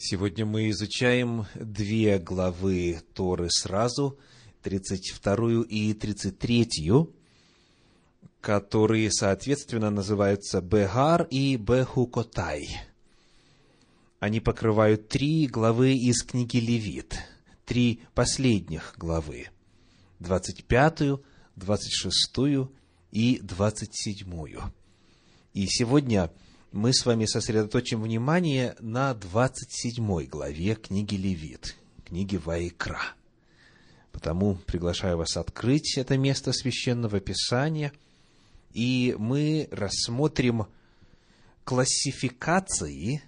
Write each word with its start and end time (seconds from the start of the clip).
Сегодня 0.00 0.46
мы 0.46 0.70
изучаем 0.70 1.46
две 1.56 2.20
главы 2.20 3.02
Торы 3.14 3.48
сразу, 3.50 4.16
32 4.62 5.64
и 5.68 5.92
33, 5.92 6.68
которые, 8.40 9.10
соответственно, 9.10 9.90
называются 9.90 10.60
Бегар 10.60 11.26
и 11.32 11.56
Бехукотай. 11.56 12.68
Они 14.20 14.38
покрывают 14.38 15.08
три 15.08 15.48
главы 15.48 15.94
из 15.96 16.22
книги 16.22 16.58
Левит, 16.58 17.18
три 17.66 18.02
последних 18.14 18.94
главы, 18.98 19.48
25, 20.20 21.18
26 21.56 22.70
и 23.10 23.40
27. 23.42 24.58
И 25.54 25.66
сегодня 25.66 26.30
мы 26.72 26.92
с 26.92 27.06
вами 27.06 27.24
сосредоточим 27.24 28.02
внимание 28.02 28.76
на 28.80 29.14
27 29.14 30.26
главе 30.26 30.74
книги 30.74 31.14
Левит, 31.14 31.76
книги 32.04 32.36
Ваикра. 32.36 33.00
Потому 34.12 34.56
приглашаю 34.56 35.16
вас 35.16 35.36
открыть 35.36 35.96
это 35.96 36.18
место 36.18 36.52
священного 36.52 37.20
писания, 37.20 37.92
и 38.72 39.16
мы 39.18 39.68
рассмотрим 39.70 40.66
классификации 41.64 43.22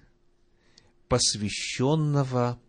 посвященного, 1.09 2.61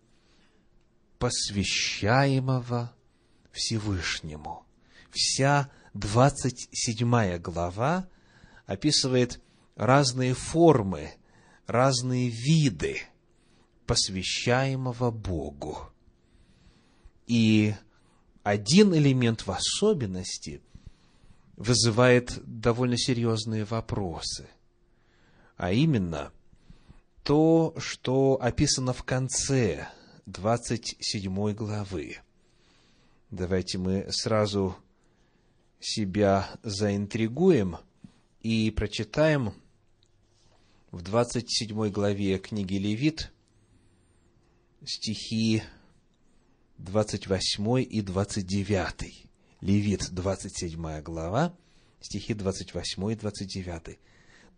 посвящаемого 1.19 2.93
Всевышнему. 3.51 4.65
Вся 5.11 5.69
27 5.93 7.37
глава 7.39 8.07
описывает 8.65 9.41
разные 9.81 10.35
формы, 10.35 11.09
разные 11.65 12.29
виды 12.29 12.99
посвящаемого 13.87 15.09
Богу. 15.09 15.89
И 17.25 17.73
один 18.43 18.93
элемент 18.93 19.47
в 19.47 19.49
особенности 19.49 20.61
вызывает 21.55 22.39
довольно 22.45 22.95
серьезные 22.95 23.65
вопросы, 23.65 24.47
а 25.57 25.71
именно 25.71 26.31
то, 27.23 27.73
что 27.79 28.37
описано 28.39 28.93
в 28.93 29.01
конце 29.01 29.87
27 30.27 31.53
главы. 31.53 32.17
Давайте 33.31 33.79
мы 33.79 34.05
сразу 34.11 34.75
себя 35.79 36.51
заинтригуем 36.61 37.77
и 38.41 38.69
прочитаем 38.69 39.55
в 40.91 41.01
27 41.01 41.89
главе 41.89 42.37
книги 42.37 42.75
Левит 42.75 43.31
стихи 44.85 45.63
28 46.79 47.85
и 47.89 48.01
29. 48.01 49.25
Левит, 49.61 50.09
27 50.11 51.01
глава, 51.01 51.55
стихи 52.01 52.33
28 52.33 53.11
и 53.11 53.15
29. 53.15 53.99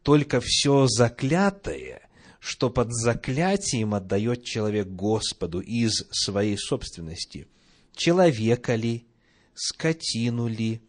«Только 0.02 0.42
все 0.42 0.88
заклятое, 0.88 2.02
что 2.40 2.70
под 2.70 2.92
заклятием 2.92 3.94
отдает 3.94 4.44
человек 4.44 4.88
Господу 4.88 5.60
из 5.60 6.04
своей 6.12 6.58
собственности, 6.58 7.48
человека 7.96 8.76
ли, 8.76 9.06
скотину 9.54 10.48
ли, 10.48 10.82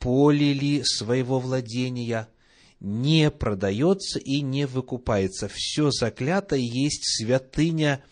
поле 0.00 0.52
ли 0.52 0.82
своего 0.82 1.38
владения– 1.38 2.28
не 2.80 3.30
продается 3.30 4.18
и 4.18 4.40
не 4.40 4.66
выкупается. 4.66 5.48
Все 5.52 5.90
заклятое 5.90 6.60
есть 6.60 7.04
святыня 7.04 8.02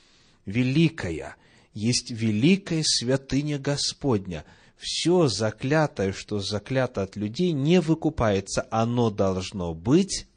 великая, 0.45 1.37
есть 1.73 2.11
великая 2.11 2.83
святыня 2.85 3.59
Господня. 3.59 4.45
Все 4.77 5.27
заклятое, 5.27 6.13
что 6.13 6.39
заклято 6.39 7.03
от 7.03 7.17
людей, 7.17 7.53
не 7.53 7.81
выкупается. 7.81 8.67
Оно 8.71 9.11
должно 9.11 9.75
быть 9.75 10.29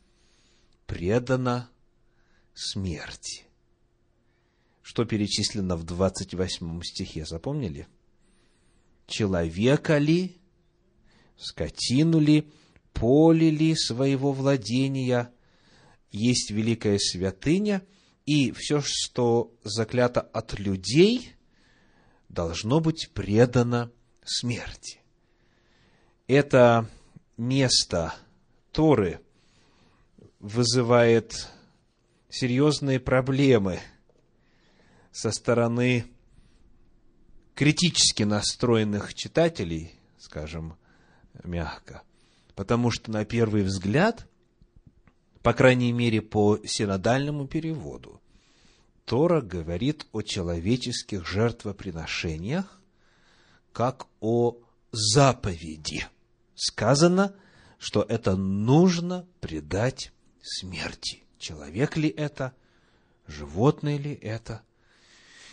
предано 0.88 1.70
смерти. 2.56 3.44
Что 4.81 5.06
перечислено 5.06 5.78
в 5.78 5.84
28 5.84 6.81
стихе, 6.81 7.25
запомнили? 7.25 7.88
Человека 9.06 9.97
ли, 10.00 10.38
скотину 11.38 12.20
ли, 12.20 12.50
поле 12.94 13.50
ли 13.50 13.75
своего 13.75 14.31
владения 14.31 15.31
есть 16.12 16.52
великая 16.52 16.97
святыня, 17.00 17.85
и 18.25 18.52
все, 18.52 18.81
что 18.84 19.53
заклято 19.63 20.22
от 20.22 20.59
людей, 20.59 21.34
должно 22.29 22.79
быть 22.79 23.09
предано 23.13 23.91
смерти. 24.24 25.00
Это 26.28 26.90
место 27.38 28.13
Торы 28.72 29.19
вызывает 30.40 31.50
серьезные 32.29 33.00
проблемы 33.00 33.79
со 35.12 35.31
стороны 35.31 36.06
критически 37.53 38.23
настроенных 38.23 39.13
читателей, 39.13 40.00
скажем 40.18 40.78
мягко– 41.44 42.03
Потому 42.56 42.92
что 42.92 43.12
на 43.12 43.26
первый 43.26 43.64
взгляд, 43.64 44.28
по 45.42 45.54
крайней 45.54 45.92
мере 45.92 46.22
по 46.22 46.60
синодальному 46.66 47.48
переводу, 47.48 48.22
Тора 49.06 49.42
говорит 49.42 50.06
о 50.12 50.22
человеческих 50.22 51.28
жертвоприношениях 51.28 52.80
как 53.74 54.08
о 54.20 54.58
заповеди. 54.92 56.08
Сказано, 56.56 57.34
что 57.78 58.04
это 58.04 58.36
нужно 58.36 59.26
предать 59.40 60.12
смерти. 60.42 61.24
Человек 61.40 61.98
ли 61.98 62.10
это, 62.10 62.54
животное 63.28 63.98
ли 63.98 64.14
это. 64.14 64.62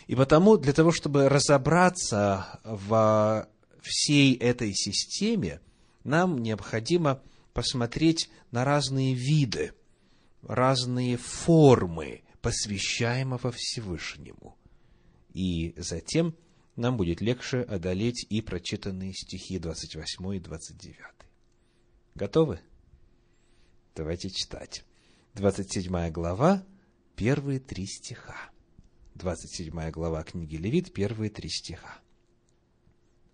И 0.07 0.15
потому, 0.15 0.57
для 0.57 0.73
того, 0.73 0.91
чтобы 0.91 1.29
разобраться 1.29 2.59
во 2.63 3.47
всей 3.81 4.35
этой 4.35 4.73
системе, 4.73 5.61
нам 6.03 6.37
необходимо 6.37 7.21
посмотреть 7.53 8.29
на 8.51 8.63
разные 8.65 9.13
виды, 9.13 9.73
разные 10.41 11.17
формы 11.17 12.23
посвящаемого 12.41 13.51
Всевышнему. 13.51 14.57
И 15.33 15.73
затем 15.77 16.35
нам 16.75 16.97
будет 16.97 17.21
легче 17.21 17.61
одолеть 17.61 18.25
и 18.29 18.41
прочитанные 18.41 19.13
стихи 19.13 19.59
28 19.59 20.35
и 20.35 20.39
29. 20.39 20.97
Готовы? 22.15 22.59
Давайте 23.95 24.29
читать. 24.29 24.85
27 25.33 26.09
глава, 26.11 26.65
первые 27.15 27.59
три 27.59 27.85
стиха. 27.85 28.49
27 29.15 29.91
глава 29.91 30.23
книги 30.23 30.55
Левит, 30.55 30.93
первые 30.93 31.29
три 31.29 31.49
стиха. 31.49 31.99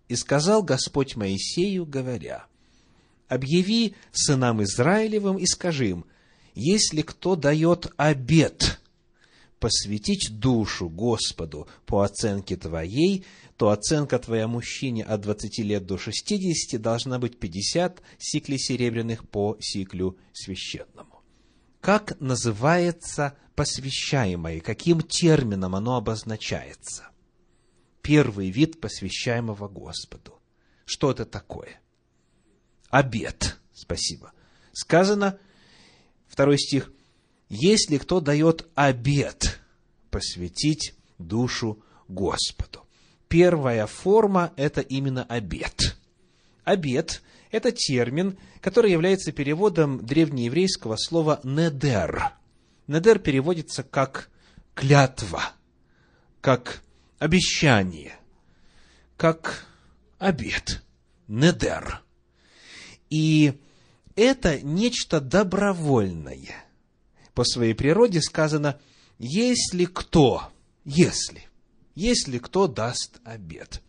«И 0.08 0.16
сказал 0.16 0.62
Господь 0.62 1.16
Моисею, 1.16 1.86
говоря, 1.86 2.46
объяви 3.28 3.94
сынам 4.12 4.62
Израилевым 4.62 5.38
и 5.38 5.46
скажи 5.46 5.90
им, 5.90 6.04
если 6.54 7.02
кто 7.02 7.36
дает 7.36 7.92
обет 7.96 8.80
посвятить 9.58 10.38
душу 10.38 10.88
Господу 10.88 11.68
по 11.86 12.02
оценке 12.02 12.56
твоей, 12.56 13.24
то 13.56 13.70
оценка 13.70 14.18
твоя 14.18 14.48
мужчине 14.48 15.02
от 15.02 15.22
20 15.22 15.58
лет 15.60 15.86
до 15.86 15.98
60 15.98 16.80
должна 16.80 17.18
быть 17.18 17.38
50 17.38 18.02
сиклей 18.18 18.58
серебряных 18.58 19.28
по 19.28 19.56
сиклю 19.60 20.16
священному. 20.32 21.22
Как 21.80 22.18
называется 22.20 23.36
посвящаемое, 23.54 24.60
каким 24.60 25.00
термином 25.00 25.74
оно 25.74 25.96
обозначается? 25.96 27.08
Первый 28.02 28.50
вид 28.50 28.80
посвящаемого 28.80 29.68
Господу. 29.68 30.38
Что 30.84 31.10
это 31.10 31.24
такое? 31.24 31.80
Обед. 32.90 33.58
Спасибо. 33.72 34.32
Сказано, 34.72 35.38
второй 36.28 36.58
стих, 36.58 36.92
если 37.48 37.98
кто 37.98 38.20
дает 38.20 38.66
обед 38.74 39.60
посвятить 40.10 40.94
душу 41.18 41.82
Господу. 42.08 42.86
Первая 43.28 43.86
форма– 43.86 44.52
это 44.56 44.80
именно 44.80 45.24
обед. 45.24 45.96
Обед– 46.64 47.22
это 47.50 47.72
термин, 47.72 48.38
который 48.60 48.92
является 48.92 49.32
переводом 49.32 50.04
древнееврейского 50.04 50.96
слова 50.96 51.40
«недер». 51.42 52.32
«Недер» 52.86 53.18
переводится 53.18 53.82
как 53.82 54.30
«клятва», 54.74 55.42
как 56.40 56.82
«обещание», 57.18 58.14
как 59.16 59.66
«обед». 60.18 60.82
«Недер». 61.26 62.05
И 63.10 63.54
это 64.14 64.60
нечто 64.60 65.20
добровольное. 65.20 66.64
По 67.34 67.44
своей 67.44 67.74
природе 67.74 68.20
сказано, 68.20 68.80
если 69.18 69.84
кто 69.84 70.50
если, 70.86 71.42
если 71.94 72.38
кто 72.38 72.68
даст 72.68 73.18
обед. 73.24 73.82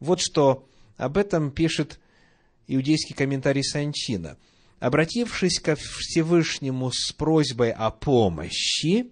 Вот 0.00 0.20
что 0.20 0.66
об 0.96 1.18
этом 1.18 1.50
пишет 1.50 1.98
иудейский 2.68 3.14
комментарий 3.14 3.64
Санчина. 3.64 4.38
Обратившись 4.78 5.60
ко 5.60 5.76
Всевышнему 5.76 6.90
с 6.92 7.12
просьбой 7.12 7.72
о 7.72 7.90
помощи 7.90 9.10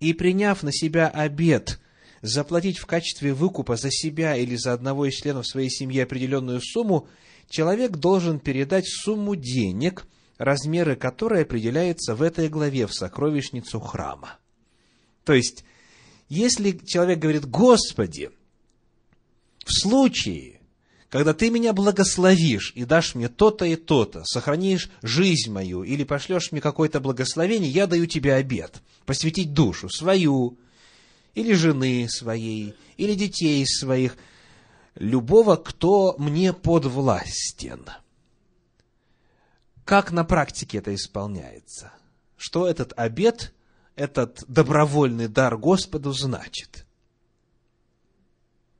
и 0.00 0.12
приняв 0.12 0.62
на 0.62 0.72
себя 0.72 1.08
обед 1.08 1.78
заплатить 2.22 2.78
в 2.78 2.86
качестве 2.86 3.32
выкупа 3.32 3.76
за 3.76 3.90
себя 3.90 4.34
или 4.34 4.56
за 4.56 4.72
одного 4.72 5.06
из 5.06 5.14
членов 5.14 5.46
своей 5.46 5.70
семьи 5.70 6.00
определенную 6.00 6.60
сумму, 6.62 7.06
человек 7.48 7.92
должен 7.96 8.38
передать 8.40 8.86
сумму 8.86 9.36
денег, 9.36 10.06
размеры 10.38 10.96
которой 10.96 11.42
определяются 11.42 12.14
в 12.14 12.22
этой 12.22 12.48
главе 12.48 12.86
в 12.86 12.94
сокровищницу 12.94 13.80
храма. 13.80 14.38
То 15.24 15.32
есть, 15.32 15.64
если 16.28 16.72
человек 16.84 17.18
говорит, 17.18 17.46
Господи, 17.46 18.30
в 19.64 19.72
случае, 19.72 20.60
когда 21.08 21.32
ты 21.32 21.50
меня 21.50 21.72
благословишь 21.72 22.72
и 22.74 22.84
дашь 22.84 23.14
мне 23.14 23.28
то-то 23.28 23.64
и 23.64 23.76
то-то, 23.76 24.24
сохранишь 24.24 24.90
жизнь 25.02 25.50
мою 25.50 25.82
или 25.82 26.04
пошлешь 26.04 26.50
мне 26.50 26.60
какое-то 26.60 27.00
благословение, 27.00 27.70
я 27.70 27.86
даю 27.86 28.06
тебе 28.06 28.34
обед 28.34 28.82
посвятить 29.06 29.52
душу 29.52 29.88
свою, 29.88 30.58
или 31.34 31.52
жены 31.52 32.06
своей, 32.08 32.74
или 32.96 33.14
детей 33.14 33.64
своих, 33.66 34.16
любого, 34.94 35.56
кто 35.56 36.14
мне 36.18 36.52
подвластен. 36.52 37.86
Как 39.84 40.12
на 40.12 40.24
практике 40.24 40.78
это 40.78 40.94
исполняется? 40.94 41.92
Что 42.36 42.66
этот 42.66 42.92
обет, 42.96 43.52
этот 43.96 44.44
добровольный 44.48 45.28
дар 45.28 45.56
Господу 45.56 46.12
значит? 46.12 46.86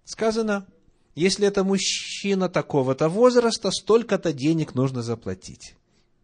Сказано, 0.04 0.66
если 1.14 1.46
это 1.46 1.62
мужчина 1.62 2.48
такого-то 2.48 3.08
возраста, 3.08 3.70
столько-то 3.70 4.32
денег 4.32 4.74
нужно 4.74 5.02
заплатить. 5.02 5.74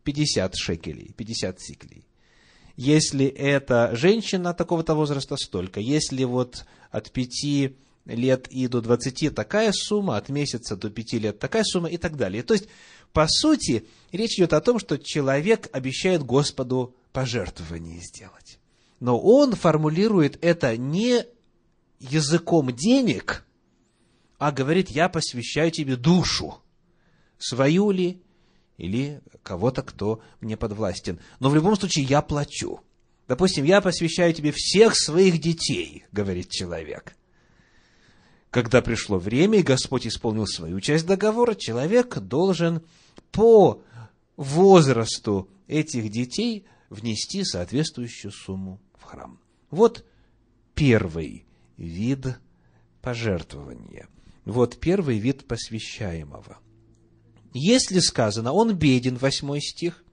50 0.05 0.57
шекелей, 0.57 1.13
50 1.17 1.61
сиклей. 1.61 2.07
Если 2.77 3.27
это 3.27 3.91
женщина 3.95 4.55
такого-то 4.55 4.95
возраста, 4.95 5.37
столько. 5.37 5.81
Если 5.81 6.25
вот 6.25 6.65
от 6.91 7.11
пяти 7.11 7.77
лет 8.05 8.49
и 8.49 8.67
до 8.67 8.81
двадцати 8.81 9.31
такая 9.31 9.73
сумма, 9.73 10.17
от 10.17 10.29
месяца 10.29 10.77
до 10.77 10.91
пяти 10.91 11.19
лет 11.19 11.39
такая 11.39 11.65
сумма 11.65 11.89
и 11.89 11.97
так 11.97 12.17
далее. 12.17 12.43
То 12.43 12.55
есть, 12.55 12.69
по 13.13 13.27
сути, 13.29 13.87
речь 14.13 14.39
идет 14.39 14.53
о 14.53 14.61
том, 14.61 14.79
что 14.79 14.99
человек 14.99 15.69
обещает 15.73 16.23
Господу 16.23 16.95
пожертвование 17.13 18.01
сделать. 18.01 18.59
Но 19.01 19.19
он 19.19 19.55
формулирует 19.55 20.43
это 20.45 20.77
не 20.77 21.25
языком 21.99 22.73
денег, 22.75 23.45
а 24.39 24.53
говорит, 24.53 24.91
я 24.91 25.09
посвящаю 25.09 25.71
тебе 25.71 25.97
душу, 25.97 26.63
свою 27.39 27.91
ли, 27.91 28.23
или 28.77 29.21
кого-то, 29.43 29.83
кто 29.83 30.23
мне 30.41 30.57
подвластен. 30.57 31.19
Но 31.41 31.51
в 31.51 31.55
любом 31.55 31.77
случае 31.77 32.07
я 32.07 32.23
плачу. 32.23 32.81
Допустим, 33.29 33.65
я 33.65 33.81
посвящаю 33.81 34.33
тебе 34.33 34.53
всех 34.55 34.97
своих 34.97 35.41
детей, 35.41 36.05
говорит 36.13 36.49
человек. 36.49 37.15
Когда 38.51 38.83
пришло 38.83 39.19
время, 39.19 39.61
и 39.61 39.63
Господь 39.63 40.07
исполнил 40.07 40.47
свою 40.47 40.81
часть 40.81 41.07
договора, 41.07 41.55
человек 41.55 42.19
должен 42.19 42.83
по 43.31 43.83
возрасту 44.37 45.49
этих 45.69 46.11
детей 46.11 46.67
внести 46.89 47.45
соответствующую 47.45 48.33
сумму 48.33 48.81
в 48.99 49.05
храм. 49.05 49.39
Вот 49.71 50.05
первый 50.75 51.47
вид 51.77 52.39
пожертвования. 53.03 54.09
Вот 54.45 54.79
первый 54.79 55.19
вид 55.19 55.47
посвящаемого– 55.47 56.59
если 57.53 57.99
сказано, 57.99 58.53
он 58.53 58.77
беден, 58.77 59.17
восьмой 59.17 59.61
стих, 59.61 60.05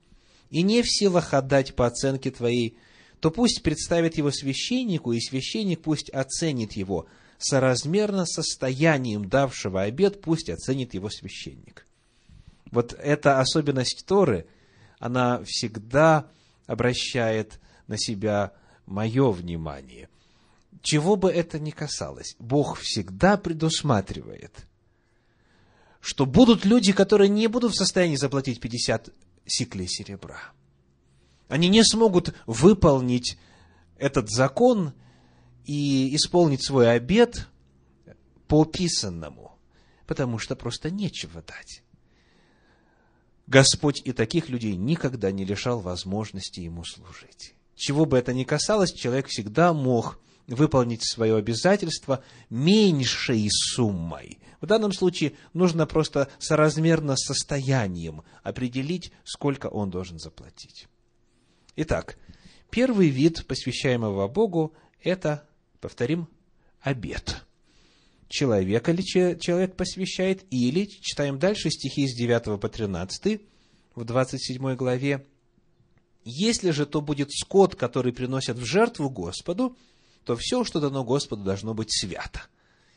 и 0.50 0.62
не 0.62 0.82
в 0.82 0.90
силах 0.90 1.34
отдать 1.34 1.74
по 1.74 1.86
оценке 1.86 2.30
твоей, 2.30 2.76
то 3.20 3.30
пусть 3.30 3.62
представит 3.62 4.16
его 4.16 4.30
священнику, 4.30 5.12
и 5.12 5.20
священник 5.20 5.80
пусть 5.80 6.10
оценит 6.10 6.72
его 6.72 7.06
соразмерно 7.38 8.26
состоянием 8.26 9.28
давшего 9.28 9.82
обед, 9.82 10.20
пусть 10.20 10.50
оценит 10.50 10.94
его 10.94 11.08
священник. 11.08 11.86
Вот 12.70 12.92
эта 12.92 13.40
особенность 13.40 14.04
Торы, 14.06 14.46
она 14.98 15.42
всегда 15.44 16.26
обращает 16.66 17.60
на 17.86 17.96
себя 17.96 18.52
мое 18.86 19.30
внимание. 19.30 20.08
Чего 20.82 21.16
бы 21.16 21.30
это 21.30 21.58
ни 21.58 21.70
касалось, 21.70 22.36
Бог 22.38 22.78
всегда 22.78 23.36
предусматривает– 23.36 24.52
что 26.00 26.26
будут 26.26 26.64
люди, 26.64 26.92
которые 26.92 27.28
не 27.28 27.46
будут 27.48 27.72
в 27.72 27.76
состоянии 27.76 28.16
заплатить 28.16 28.60
50 28.60 29.10
сиклей 29.46 29.88
серебра. 29.88 30.40
Они 31.48 31.68
не 31.68 31.82
смогут 31.84 32.34
выполнить 32.46 33.38
этот 33.98 34.30
закон 34.30 34.92
и 35.68 36.16
исполнить 36.16 36.64
свой 36.64 36.90
обет 36.90 37.46
по 38.48 38.64
писанному, 38.64 39.52
потому 40.06 40.38
что 40.38 40.56
просто 40.56 40.90
нечего 40.90 41.42
дать. 41.42 41.82
Господь 43.46 44.00
и 44.04 44.12
таких 44.12 44.48
людей 44.48 44.76
никогда 44.76 45.30
не 45.30 45.44
лишал 45.44 45.80
возможности 45.80 46.60
ему 46.60 46.84
служить. 46.84 47.54
Чего 47.76 48.06
бы 48.06 48.16
это 48.16 48.32
ни 48.32 48.44
касалось, 48.44 48.92
человек 48.92 49.26
всегда 49.28 49.74
мог 49.74 50.18
выполнить 50.46 51.06
свое 51.06 51.36
обязательство 51.36 52.24
меньшей 52.48 53.46
суммой. 53.50 54.38
В 54.62 54.66
данном 54.66 54.92
случае 54.92 55.34
нужно 55.52 55.86
просто 55.86 56.28
соразмерно 56.38 57.14
состоянием 57.14 58.22
определить, 58.42 59.12
сколько 59.22 59.66
он 59.66 59.90
должен 59.90 60.18
заплатить. 60.18 60.88
Итак, 61.76 62.18
первый 62.70 63.08
вид 63.08 63.46
посвящаемого 63.46 64.28
Богу– 64.28 64.74
это, 65.02 65.47
повторим, 65.80 66.28
обед. 66.80 67.44
Человека 68.28 68.92
ли 68.92 69.04
человек 69.04 69.76
посвящает, 69.76 70.44
или, 70.50 70.84
читаем 70.84 71.38
дальше 71.38 71.70
стихи 71.70 72.06
с 72.06 72.14
9 72.14 72.60
по 72.60 72.68
13, 72.68 73.40
в 73.94 74.04
27 74.04 74.74
главе, 74.74 75.26
если 76.24 76.70
же 76.70 76.84
то 76.84 77.00
будет 77.00 77.32
скот, 77.32 77.74
который 77.74 78.12
приносят 78.12 78.58
в 78.58 78.64
жертву 78.64 79.08
Господу, 79.08 79.76
то 80.24 80.36
все, 80.36 80.62
что 80.62 80.78
дано 80.78 81.04
Господу, 81.04 81.42
должно 81.42 81.72
быть 81.72 81.90
свято. 81.90 82.42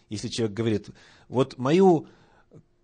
Если 0.09 0.27
человек 0.27 0.55
говорит, 0.55 0.89
вот 1.29 1.57
мою 1.57 2.07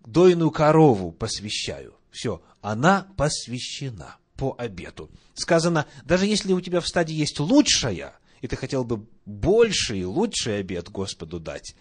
дойную 0.06 0.50
корову 0.50 1.12
посвящаю, 1.12 1.94
все, 2.10 2.42
она 2.62 3.06
посвящена 3.18 4.16
по 4.36 4.54
обету. 4.56 5.10
Сказано, 5.34 5.86
даже 6.04 6.24
если 6.24 6.54
у 6.54 6.60
тебя 6.62 6.80
в 6.80 6.88
стаде 6.88 7.12
есть 7.12 7.38
лучшая, 7.40 8.14
и 8.40 8.48
ты 8.48 8.56
хотел 8.56 8.84
бы 8.84 9.06
больше 9.24 9.96
и 9.96 10.04
лучший 10.04 10.60
обед 10.60 10.90
Господу 10.90 11.40
дать, 11.40 11.74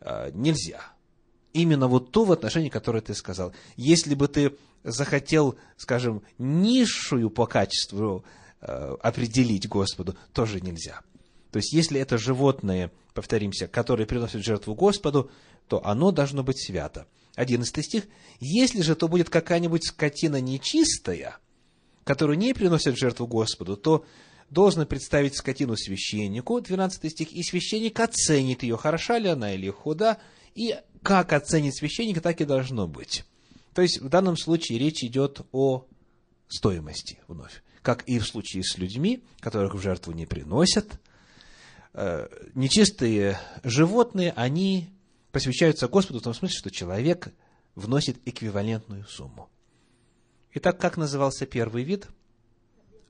э, 0.00 0.30
нельзя. 0.32 0.80
Именно 1.52 1.88
вот 1.88 2.10
ту 2.10 2.24
в 2.24 2.32
отношении, 2.32 2.68
которое 2.68 3.00
ты 3.00 3.14
сказал. 3.14 3.54
Если 3.76 4.14
бы 4.14 4.28
ты 4.28 4.56
захотел, 4.82 5.56
скажем, 5.76 6.22
низшую 6.38 7.30
по 7.30 7.46
качеству 7.46 8.24
э, 8.60 8.96
определить 9.00 9.68
Господу, 9.68 10.16
тоже 10.32 10.60
нельзя. 10.60 11.00
То 11.50 11.58
есть, 11.58 11.72
если 11.72 12.00
это 12.00 12.18
животное, 12.18 12.90
повторимся, 13.14 13.68
которое 13.68 14.06
приносит 14.06 14.44
жертву 14.44 14.74
Господу, 14.74 15.30
то 15.68 15.84
оно 15.86 16.10
должно 16.10 16.42
быть 16.42 16.60
свято. 16.60 17.06
Одиннадцатый 17.36 17.84
стих. 17.84 18.04
Если 18.40 18.82
же 18.82 18.94
то 18.94 19.08
будет 19.08 19.30
какая-нибудь 19.30 19.86
скотина 19.86 20.40
нечистая, 20.40 21.38
которую 22.04 22.38
не 22.38 22.54
приносят 22.54 22.98
жертву 22.98 23.26
Господу, 23.26 23.76
то 23.76 24.04
должен 24.50 24.86
представить 24.86 25.36
скотину 25.36 25.76
священнику, 25.76 26.60
12 26.60 27.10
стих, 27.10 27.32
и 27.32 27.42
священник 27.42 27.98
оценит 28.00 28.62
ее, 28.62 28.76
хороша 28.76 29.18
ли 29.18 29.28
она 29.28 29.54
или 29.54 29.70
худа, 29.70 30.18
и 30.54 30.76
как 31.02 31.32
оценит 31.32 31.74
священник, 31.74 32.20
так 32.20 32.40
и 32.40 32.44
должно 32.44 32.86
быть. 32.86 33.24
То 33.74 33.82
есть, 33.82 34.00
в 34.00 34.08
данном 34.08 34.36
случае 34.36 34.78
речь 34.78 35.02
идет 35.02 35.40
о 35.52 35.86
стоимости 36.48 37.18
вновь. 37.28 37.62
Как 37.82 38.02
и 38.04 38.18
в 38.18 38.26
случае 38.26 38.62
с 38.62 38.78
людьми, 38.78 39.22
которых 39.40 39.74
в 39.74 39.80
жертву 39.80 40.12
не 40.12 40.26
приносят– 40.26 40.86
Э, 41.96 42.26
нечистые 42.54 43.38
животные, 43.62 44.32
они 44.34 44.90
посвящаются 45.30 45.86
Господу 45.86 46.18
в 46.18 46.22
том 46.24 46.34
смысле, 46.34 46.58
что 46.58 46.70
человек 46.72 47.32
вносит 47.76 48.18
эквивалентную 48.26 49.04
сумму. 49.06 49.48
Итак, 50.54 50.80
как 50.80 50.96
назывался 50.96 51.46
первый 51.46 51.84
вид? 51.84 52.08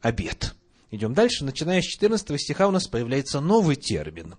Обед. 0.03 0.55
Идем 0.95 1.13
дальше. 1.13 1.45
Начиная 1.45 1.83
с 1.83 1.87
14 1.87 2.41
стиха 2.41 2.69
у 2.69 2.71
нас 2.71 2.87
появляется 2.87 3.41
новый 3.41 3.75
термин. 3.75 4.37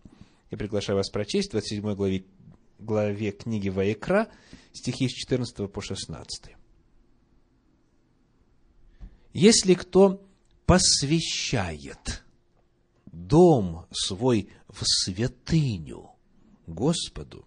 Я 0.50 0.58
приглашаю 0.58 0.96
вас 0.96 1.10
прочесть 1.10 1.50
в 1.50 1.52
27 1.52 1.96
главе, 1.96 2.24
главе 2.80 3.32
книги 3.32 3.68
Ваекра, 3.68 4.30
стихи 4.72 5.10
с 5.10 5.12
14 5.12 5.70
по 5.70 5.82
16. 5.82 6.56
«Если 9.34 9.74
кто 9.74 10.26
посвящает 10.66 12.24
дом 13.08 13.86
свой 13.92 14.48
в 14.70 14.86
святыню 14.86 16.12
Господу, 16.68 17.46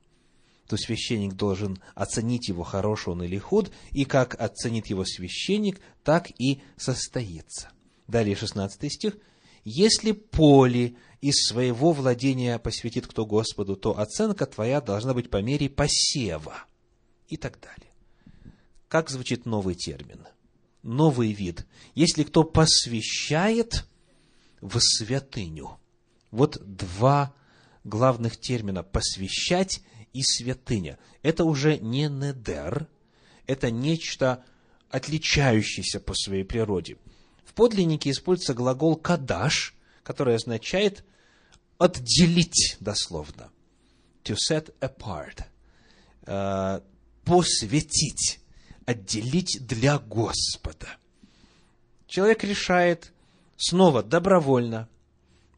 то 0.67 0.77
священник 0.77 1.33
должен 1.33 1.79
оценить 1.95 2.49
его, 2.49 2.63
хороший 2.63 3.15
он 3.15 3.23
или 3.23 3.39
худ, 3.39 3.73
и 3.93 4.05
как 4.05 4.39
оценит 4.39 4.89
его 4.89 5.07
священник, 5.07 5.81
так 6.05 6.31
и 6.39 6.61
состоится. 6.77 7.71
Далее 8.09 8.35
16 8.35 8.93
стих. 8.93 9.17
«Если 9.65 10.13
поле 10.13 10.97
из 11.21 11.47
своего 11.47 11.93
владения 11.93 12.59
посвятит 12.59 13.07
кто 13.07 13.27
Господу, 13.27 13.77
то 13.77 13.99
оценка 13.99 14.47
твоя 14.47 14.81
должна 14.81 15.15
быть 15.15 15.31
по 15.31 15.43
мере 15.43 15.69
посева» 15.69 16.65
и 17.29 17.37
так 17.37 17.61
далее. 17.61 17.93
Как 18.89 19.11
звучит 19.11 19.45
новый 19.45 19.75
термин? 19.75 20.27
Новый 20.83 21.33
вид. 21.33 21.67
Если 21.95 22.23
кто 22.23 22.43
посвящает 22.43 23.87
в 24.61 24.79
святыню. 24.81 25.79
Вот 26.31 26.59
два 26.65 27.35
главных 27.85 28.39
термина– 28.39 28.83
посвящать 28.85 29.83
и 30.13 30.23
святыня. 30.23 30.99
Это 31.23 31.45
уже 31.45 31.79
не 31.79 32.09
недер, 32.09 32.89
это 33.47 33.71
нечто 33.71 34.45
отличающееся 34.91 36.01
по 36.01 36.15
своей 36.15 36.45
природе. 36.45 36.97
В 37.49 37.55
подлиннике 37.55 38.11
используется 38.11 38.53
глагол 38.53 38.95
«кадаш», 38.95 39.75
который 40.03 40.35
означает 40.35 41.03
«отделить» 41.79 42.77
дословно. 42.79 43.51
To 44.25 44.37
set 44.37 44.75
apart. 44.81 45.45
Э, 46.27 46.83
посвятить. 47.25 48.41
Отделить 48.85 49.67
для 49.67 49.99
Господа. 49.99 50.89
Человек 52.07 52.45
решает 52.45 53.13
снова 53.57 54.03
добровольно, 54.03 54.87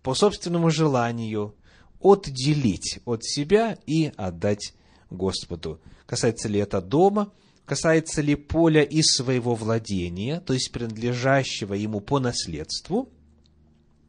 по 0.02 0.14
собственному 0.14 0.70
желанию, 0.70 1.56
отделить 2.00 3.00
от 3.04 3.24
себя 3.24 3.78
и 3.86 4.12
отдать 4.16 4.74
Господу. 5.10 5.80
Касается 6.06 6.48
ли 6.48 6.60
это 6.60 6.80
дома, 6.80 7.32
касается 7.70 8.20
ли 8.20 8.34
поля 8.34 8.82
из 8.82 9.12
своего 9.14 9.54
владения, 9.54 10.40
то 10.40 10.54
есть 10.54 10.72
принадлежащего 10.72 11.74
ему 11.74 12.00
по 12.00 12.18
наследству, 12.18 13.08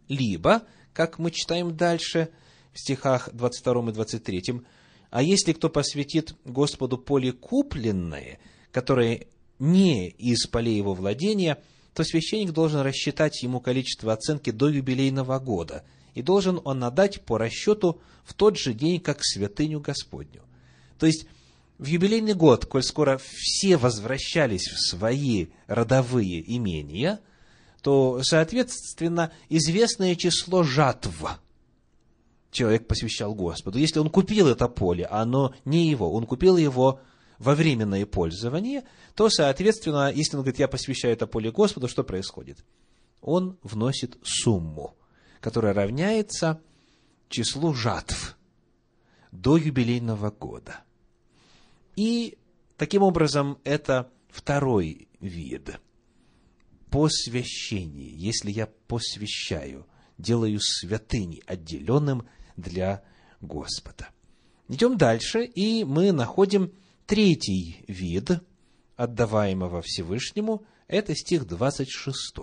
либо, 0.08 0.64
как 0.94 1.20
мы 1.20 1.30
читаем 1.30 1.78
дальше 1.78 2.30
в 2.74 2.80
стихах 2.80 3.30
22 3.32 3.92
и 3.92 3.94
23, 3.94 4.44
а 5.12 5.22
если 5.22 5.54
кто 5.54 5.70
посвятит 5.70 6.34
Господу 6.44 6.98
поле 6.98 7.34
купленное, 7.34 8.40
которое 8.72 9.28
не 9.60 10.10
из 10.10 10.48
полей 10.48 10.76
его 10.76 10.96
владения, 10.96 11.62
то 11.94 12.04
священник 12.04 12.54
должен 12.54 12.80
рассчитать 12.82 13.44
ему 13.44 13.60
количество 13.60 14.12
оценки 14.12 14.50
до 14.50 14.70
юбилейного 14.70 15.38
года– 15.38 15.84
и 16.14 16.22
должен 16.22 16.60
он 16.64 16.84
отдать 16.84 17.22
по 17.22 17.38
расчету 17.38 18.02
в 18.26 18.34
тот 18.34 18.58
же 18.58 18.74
день, 18.74 19.00
как 19.00 19.24
святыню 19.24 19.80
Господню. 19.80 20.42
То 21.00 21.06
есть, 21.06 21.26
в 21.82 21.86
юбилейный 21.86 22.34
год, 22.34 22.66
коль 22.66 22.84
скоро 22.84 23.20
все 23.20 23.76
возвращались 23.76 24.70
в 24.70 24.80
свои 24.90 25.48
родовые 25.68 26.42
имения, 26.56 27.20
то, 27.82 28.22
соответственно, 28.24 29.34
известное 29.50 30.16
число 30.16 30.64
жатв 30.64 31.40
человек 32.52 32.88
посвящал 32.88 33.36
Господу. 33.36 33.80
Если 33.80 34.00
он 34.00 34.10
купил 34.10 34.48
это 34.48 34.70
поле, 34.70 35.06
а 35.06 35.24
оно 35.24 35.54
не 35.66 35.90
его, 35.90 36.14
он 36.14 36.26
купил 36.26 36.56
его 36.56 37.02
во 37.38 37.56
временное 37.56 38.06
пользование, 38.06 38.84
то, 39.16 39.30
соответственно, 39.30 40.10
если 40.14 40.38
он 40.38 40.44
говорит, 40.44 40.60
я 40.60 40.70
посвящаю 40.70 41.14
это 41.14 41.28
поле 41.28 41.52
Господу, 41.52 41.90
что 41.90 42.06
происходит? 42.06 42.64
Он 43.22 43.58
вносит 43.64 44.18
сумму 44.24 44.96
которое 45.42 45.74
равняется 45.74 46.62
числу 47.28 47.74
жатв 47.74 48.38
до 49.32 49.58
юбилейного 49.58 50.30
года. 50.30 50.82
И 51.96 52.38
таким 52.78 53.04
образом 53.04 53.60
это 53.64 54.12
второй 54.30 55.08
вид. 55.20 55.80
Посвящение. 56.90 58.12
Если 58.14 58.52
я 58.52 58.68
посвящаю, 58.88 59.88
делаю 60.18 60.60
святыней, 60.60 61.42
отделенным 61.46 62.28
для 62.58 63.04
Господа. 63.40 64.10
Идем 64.68 64.98
дальше, 64.98 65.44
и 65.44 65.84
мы 65.84 66.12
находим 66.12 66.74
третий 67.06 67.84
вид 67.88 68.32
отдаваемого 68.96 69.82
Всевышнему. 69.82 70.66
Это 70.88 71.16
стих 71.16 71.46
26. 71.46 72.36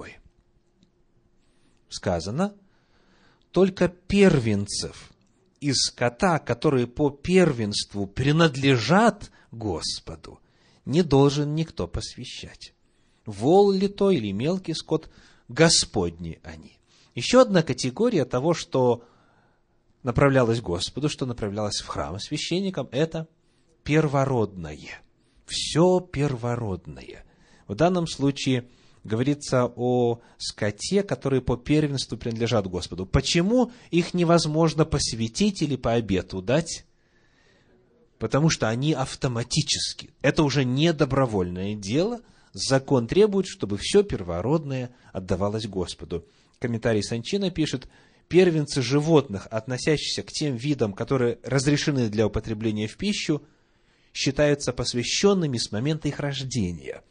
Сказано– 1.89 2.55
только 3.53 3.89
первенцев 3.89 5.11
из 5.61 5.77
скота, 5.87 6.39
которые 6.39 6.87
по 6.87 7.11
первенству 7.11 8.07
принадлежат 8.07 9.31
Господу, 9.51 10.41
не 10.85 11.03
должен 11.03 11.55
никто 11.55 11.87
посвящать. 11.87 12.75
Вол 13.27 13.73
ли 13.73 13.89
то 13.89 14.11
или 14.11 14.33
мелкий 14.33 14.75
скот, 14.75 15.11
Господни 15.49 16.41
они. 16.43 16.79
Еще 17.15 17.41
одна 17.41 17.63
категория 17.63 18.25
того, 18.25 18.55
что 18.55 19.05
направлялось 20.03 20.61
Господу, 20.61 21.09
что 21.09 21.27
направлялось 21.27 21.81
в 21.81 21.87
храм 21.87 22.19
священникам, 22.19 22.89
это 22.93 23.27
первородное. 23.83 25.03
Все 25.47 26.01
первородное. 26.01 27.25
В 27.67 27.75
данном 27.75 28.07
случае 28.07 28.69
говорится 29.09 29.73
о 29.75 30.21
скоте, 30.37 31.03
которые 31.03 31.43
по 31.43 31.57
первенству 31.57 32.17
принадлежат 32.17 32.69
Господу. 32.69 33.07
Почему 33.07 33.73
их 33.91 34.15
невозможно 34.15 34.85
посвятить 34.85 35.63
или 35.63 35.75
по 35.75 35.95
обету 35.95 36.41
дать? 36.41 36.85
Потому 38.21 38.51
что 38.51 38.69
они 38.69 38.93
автоматически. 38.93 40.11
Это 40.23 40.45
уже 40.45 40.65
не 40.65 40.93
добровольное 40.93 41.75
дело. 41.75 42.21
Закон 42.53 43.09
требует, 43.09 43.47
чтобы 43.47 43.79
все 43.79 44.05
первородное 44.05 44.91
отдавалось 45.13 45.67
Господу. 45.67 46.25
Комментарий 46.61 47.03
Санчина 47.03 47.51
пишет, 47.51 47.89
первенцы 48.29 48.83
животных, 48.83 49.49
относящиеся 49.51 50.23
к 50.23 50.33
тем 50.33 50.57
видам, 50.57 50.93
которые 50.93 51.39
разрешены 51.43 52.09
для 52.09 52.27
употребления 52.27 52.87
в 52.87 52.97
пищу, 52.97 53.43
считаются 54.13 54.73
посвященными 54.73 55.59
с 55.59 55.71
момента 55.71 56.09
их 56.09 56.19
рождения. 56.19 57.03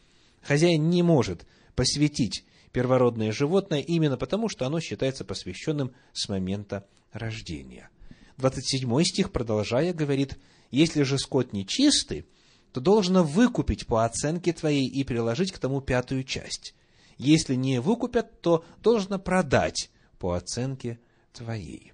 Хозяин 0.41 0.89
не 0.89 1.03
может 1.03 1.45
посвятить 1.77 2.43
первородное 2.73 3.31
животное 3.31 3.79
именно 3.79 4.17
потому, 4.17 4.49
что 4.49 4.65
оно 4.65 4.81
считается 4.81 5.23
посвященным 5.23 5.93
с 6.11 6.27
момента 6.27 6.85
рождения. 7.13 7.89
27 8.37 9.03
стих, 9.03 9.31
продолжая, 9.31 9.93
говорит, 9.93 10.37
«Если 10.71 11.03
же 11.03 11.17
скот 11.19 11.53
нечистый, 11.53 12.25
то 12.73 12.81
должно 12.81 13.23
выкупить 13.23 13.85
по 13.85 14.03
оценке 14.03 14.53
твоей 14.53 14.87
и 14.87 15.03
приложить 15.03 15.51
к 15.51 15.59
тому 15.59 15.79
пятую 15.79 16.23
часть. 16.23 16.73
Если 17.17 17.55
не 17.55 17.79
выкупят, 17.79 18.41
то 18.41 18.65
должно 18.83 19.19
продать 19.19 19.91
по 20.19 20.33
оценке 20.33 20.99
твоей». 21.31 21.93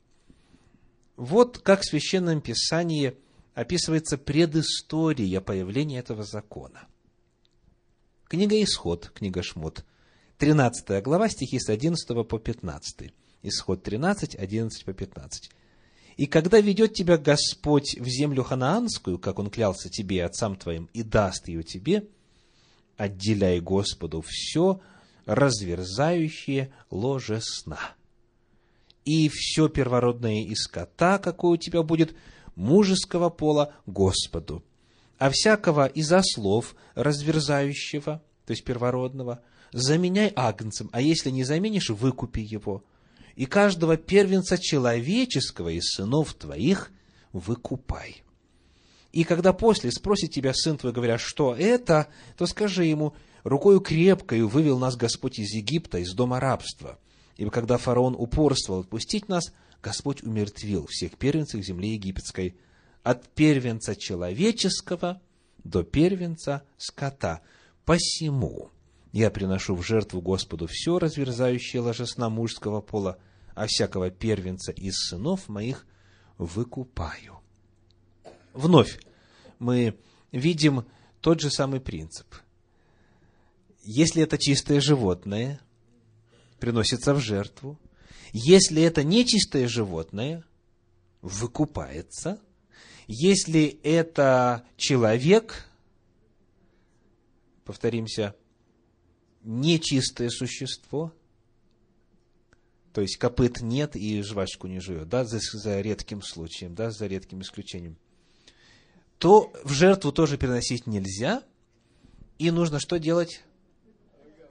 Вот 1.17 1.59
как 1.59 1.81
в 1.81 1.85
Священном 1.85 2.41
Писании 2.41 3.17
описывается 3.53 4.17
предыстория 4.17 5.41
появления 5.41 5.99
этого 5.99 6.23
закона. 6.23 6.87
Книга 8.33 8.63
Исход, 8.63 9.11
книга 9.13 9.43
Шмот, 9.43 9.85
13 10.39 11.03
глава, 11.03 11.29
стихи 11.29 11.59
с 11.59 11.69
11 11.69 12.27
по 12.27 12.39
15. 12.39 13.13
Исход 13.43 13.83
13, 13.83 14.33
11 14.33 14.85
по 14.85 14.91
15. 14.91 15.51
«И 16.17 16.25
когда 16.25 16.59
ведет 16.59 16.95
тебя 16.95 17.19
Господь 17.19 17.95
в 17.95 18.07
землю 18.07 18.41
ханаанскую, 18.41 19.19
как 19.19 19.37
Он 19.37 19.51
клялся 19.51 19.87
тебе 19.91 20.15
и 20.15 20.21
отцам 20.21 20.55
твоим, 20.55 20.89
и 20.93 21.03
даст 21.03 21.47
ее 21.47 21.61
тебе, 21.61 22.07
отделяй 22.97 23.59
Господу 23.59 24.23
все 24.27 24.81
разверзающее 25.27 26.73
ложе 26.89 27.39
сна. 27.39 27.91
И 29.05 29.29
все 29.29 29.69
первородное 29.69 30.41
из 30.41 30.63
скота, 30.63 31.19
какое 31.19 31.51
у 31.51 31.57
тебя 31.57 31.83
будет, 31.83 32.15
мужеского 32.55 33.29
пола 33.29 33.75
Господу, 33.85 34.63
а 35.23 35.29
всякого 35.29 35.85
из 35.85 36.11
ослов, 36.11 36.75
разверзающего, 36.95 38.21
то 38.45 38.51
есть 38.51 38.65
первородного, 38.65 39.41
заменяй 39.71 40.33
агнцем, 40.35 40.89
а 40.91 40.99
если 40.99 41.29
не 41.29 41.45
заменишь, 41.45 41.91
выкупи 41.91 42.41
его. 42.41 42.83
И 43.37 43.45
каждого 43.45 43.95
первенца 43.95 44.57
человеческого 44.57 45.69
из 45.69 45.85
сынов 45.93 46.33
твоих 46.33 46.91
выкупай. 47.31 48.21
И 49.13 49.23
когда 49.23 49.53
после 49.53 49.93
спросит 49.93 50.31
тебя 50.31 50.53
сын 50.53 50.77
твой, 50.77 50.91
говоря, 50.91 51.17
что 51.17 51.55
это, 51.55 52.09
то 52.37 52.45
скажи 52.45 52.83
ему, 52.83 53.13
рукою 53.45 53.79
крепкою 53.79 54.49
вывел 54.49 54.77
нас 54.77 54.97
Господь 54.97 55.39
из 55.39 55.53
Египта, 55.53 55.99
из 55.99 56.13
дома 56.13 56.41
рабства. 56.41 56.99
Ибо 57.37 57.49
когда 57.49 57.77
фараон 57.77 58.13
упорствовал 58.19 58.81
отпустить 58.81 59.29
нас, 59.29 59.53
Господь 59.81 60.21
умертвил 60.21 60.85
всех 60.87 61.17
первенцев 61.17 61.63
земли 61.63 61.93
египетской, 61.93 62.57
от 63.03 63.27
первенца 63.29 63.95
человеческого 63.95 65.21
до 65.63 65.83
первенца 65.83 66.63
скота. 66.77 67.41
Посему 67.85 68.71
я 69.11 69.29
приношу 69.29 69.75
в 69.75 69.83
жертву 69.83 70.21
Господу 70.21 70.67
все 70.67 70.97
разверзающее 70.97 71.81
ложесна 71.81 72.29
мужского 72.29 72.81
пола, 72.81 73.19
а 73.53 73.67
всякого 73.67 74.09
первенца 74.09 74.71
из 74.71 74.95
сынов 74.95 75.47
моих 75.49 75.85
выкупаю. 76.37 77.39
Вновь 78.53 78.99
мы 79.59 79.99
видим 80.31 80.85
тот 81.21 81.41
же 81.41 81.51
самый 81.51 81.79
принцип. 81.79 82.27
Если 83.83 84.23
это 84.23 84.37
чистое 84.37 84.79
животное, 84.79 85.59
приносится 86.59 87.13
в 87.13 87.19
жертву. 87.19 87.77
Если 88.31 88.81
это 88.81 89.03
нечистое 89.03 89.67
животное, 89.67 90.43
выкупается. 91.21 92.39
Если 93.07 93.79
это 93.83 94.65
человек, 94.77 95.65
повторимся, 97.65 98.35
нечистое 99.43 100.29
существо, 100.29 101.13
то 102.93 103.01
есть 103.01 103.17
копыт 103.17 103.61
нет 103.61 103.95
и 103.95 104.21
жвачку 104.21 104.67
не 104.67 104.79
жует, 104.79 105.09
да, 105.09 105.25
за, 105.25 105.39
за 105.39 105.81
редким 105.81 106.21
случаем, 106.21 106.75
да, 106.75 106.91
за 106.91 107.07
редким 107.07 107.41
исключением, 107.41 107.97
то 109.17 109.51
в 109.63 109.71
жертву 109.71 110.11
тоже 110.11 110.37
переносить 110.37 110.85
нельзя, 110.85 111.43
и 112.37 112.51
нужно 112.51 112.79
что 112.79 112.99
делать? 112.99 113.43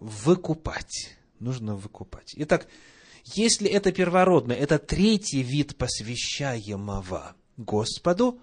Выкупать. 0.01 1.17
Нужно 1.39 1.77
выкупать. 1.77 2.33
Итак, 2.37 2.69
если 3.25 3.69
это 3.69 3.93
первородное, 3.93 4.57
это 4.57 4.79
третий 4.79 5.43
вид 5.43 5.77
посвящаемого 5.77 7.37
Господу, 7.57 8.41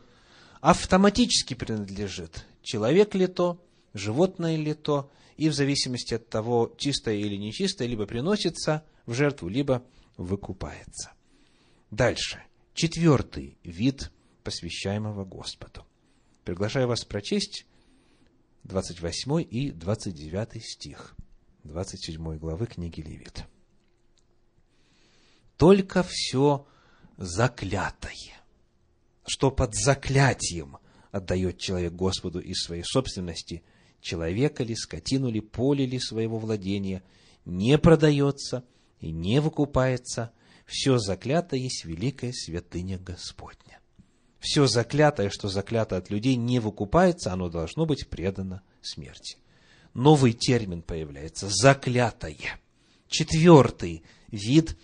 автоматически 0.61 1.53
принадлежит 1.53 2.45
человек 2.61 3.15
ли 3.15 3.27
то, 3.27 3.63
животное 3.93 4.55
ли 4.55 4.73
то, 4.73 5.11
и 5.37 5.49
в 5.49 5.53
зависимости 5.53 6.13
от 6.13 6.27
того, 6.29 6.73
чистое 6.77 7.15
или 7.15 7.35
нечистое, 7.35 7.87
либо 7.87 8.05
приносится 8.05 8.83
в 9.05 9.13
жертву, 9.13 9.47
либо 9.47 9.83
выкупается. 10.17 11.13
Дальше. 11.91 12.43
Четвертый 12.73 13.57
вид 13.63 14.11
посвящаемого 14.43 15.25
Господу. 15.25 15.85
Приглашаю 16.43 16.87
вас 16.87 17.05
прочесть 17.05 17.65
28 18.63 19.41
и 19.49 19.71
29 19.71 20.63
стих 20.63 21.15
27 21.63 22.37
главы 22.37 22.67
книги 22.67 23.01
Левит. 23.01 23.45
Только 25.57 26.03
все 26.07 26.67
заклятое, 27.17 28.38
что 29.29 29.51
под 29.51 29.75
заклятием 29.75 30.77
отдает 31.11 31.57
человек 31.57 31.93
Господу 31.93 32.39
из 32.39 32.63
своей 32.63 32.83
собственности, 32.83 33.63
человека 34.01 34.63
ли, 34.63 34.75
скотину 34.75 35.29
ли, 35.29 35.39
поле 35.39 35.85
ли 35.85 35.99
своего 35.99 36.37
владения, 36.37 37.03
не 37.45 37.77
продается– 37.77 38.65
и 38.99 39.11
не 39.11 39.39
выкупается, 39.39 40.31
все 40.65 40.97
заклятое 40.97 41.59
есть 41.59 41.85
великая 41.85 42.31
святыня 42.33 42.97
Господня. 42.97 43.79
Все 44.39 44.67
заклятое, 44.67 45.29
что 45.29 45.49
заклято 45.49 45.97
от 45.97 46.09
людей, 46.09 46.35
не 46.35 46.59
выкупается, 46.59 47.33
оно 47.33 47.49
должно 47.49 47.85
быть 47.85 48.07
предано 48.07 48.61
смерти. 48.81 49.37
Новый 49.93 50.33
термин 50.33 50.81
появляется– 50.81 51.47
заклятое. 51.49 52.59
Четвертый 53.07 54.03
вид 54.31 54.77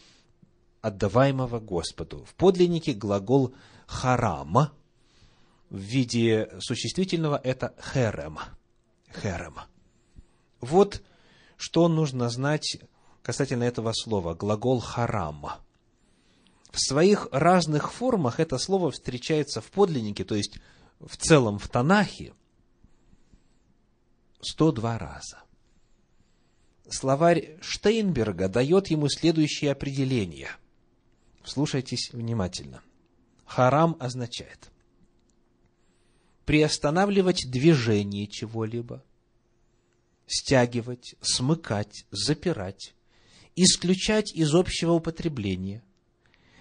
отдаваемого 0.82 1.60
Господу. 1.60 2.26
В 2.26 2.34
подлиннике 2.34 2.94
глагол 2.94 3.54
харама 3.88 4.74
в 5.70 5.78
виде 5.78 6.50
существительного– 6.60 7.40
это 7.44 7.76
херем. 7.94 8.40
Херем. 9.14 9.56
Вот 10.62 11.04
что 11.58 11.88
нужно 11.88 12.30
знать 12.30 12.78
касательно 13.22 13.64
этого 13.64 13.92
слова, 13.94 14.36
глагол 14.36 14.80
харам. 14.80 15.48
В 16.72 16.80
своих 16.80 17.28
разных 17.32 17.94
формах 17.94 18.40
это 18.40 18.58
слово 18.58 18.92
встречается 18.92 19.62
в 19.62 19.72
подлиннике, 19.72 20.26
то 20.26 20.36
есть 20.36 20.60
в 21.00 21.18
целом 21.18 21.58
в 21.58 21.68
Танахе, 21.68 22.34
102 24.42 24.98
раза. 24.98 25.44
Словарь 26.90 27.58
Штейнберга 27.62 28.48
дает 28.48 28.88
ему 28.88 29.10
следующее 29.10 29.72
определение. 29.72 30.50
Слушайтесь 31.44 32.12
внимательно. 32.12 32.82
Харам 33.46 33.96
означает 34.00 34.72
приостанавливать 36.46 37.50
движение 37.50 38.28
чего-либо, 38.28 39.04
стягивать, 40.28 41.16
смыкать, 41.22 42.06
запирать, 42.12 42.94
исключать 43.56 44.34
из 44.34 44.54
общего 44.54 44.94
употребления, 44.94 45.84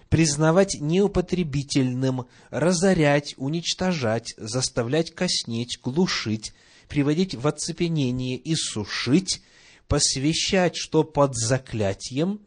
признавать 0.09 0.77
неупотребительным, 0.79 2.27
разорять, 2.49 3.35
уничтожать, 3.37 4.33
заставлять 4.37 5.13
коснеть, 5.13 5.79
глушить, 5.81 6.53
приводить 6.87 7.35
в 7.35 7.47
оцепенение 7.47 8.37
и 8.37 8.55
сушить, 8.55 9.41
посвящать, 9.87 10.75
что 10.75 11.03
под 11.03 11.35
заклятием, 11.35 12.41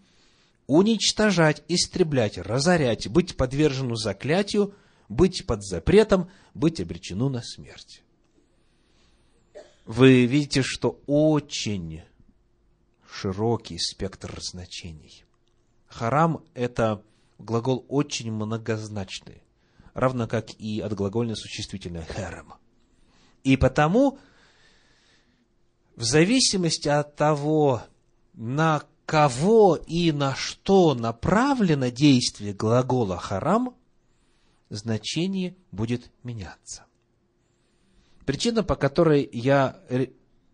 уничтожать, 0.68 1.64
истреблять, 1.66 2.38
разорять, 2.38 3.08
быть 3.08 3.36
подвержену 3.36 3.96
заклятию, 3.96 4.74
быть 5.08 5.46
под 5.46 5.64
запретом, 5.64 6.30
быть 6.54 6.80
обречену 6.80 7.28
на 7.30 7.42
смерть. 7.42 8.02
Вы 9.86 10.26
видите, 10.26 10.62
что 10.62 11.00
очень 11.06 12.02
широкий 13.10 13.78
спектр 13.78 14.38
значений. 14.42 15.24
Харам– 15.86 16.44
это 16.54 17.02
глагол 17.38 17.86
очень 17.88 18.30
многозначный, 18.30 19.42
равно 19.94 20.28
как 20.28 20.50
и 20.60 20.80
отглагольное 20.80 21.34
существительное 21.34 22.04
херем. 22.04 22.52
И 23.42 23.56
потому, 23.56 24.18
в 25.96 26.02
зависимости 26.02 26.88
от 26.88 27.16
того, 27.16 27.82
на 28.34 28.82
кого 29.08 29.74
и 29.74 30.12
на 30.12 30.34
что 30.34 30.92
направлено 30.92 31.88
действие 31.88 32.52
глагола 32.52 33.16
харам, 33.16 33.74
значение 34.68 35.56
будет 35.72 36.10
меняться. 36.22 36.84
Причина, 38.26 38.62
по 38.62 38.76
которой 38.76 39.26
я 39.32 39.80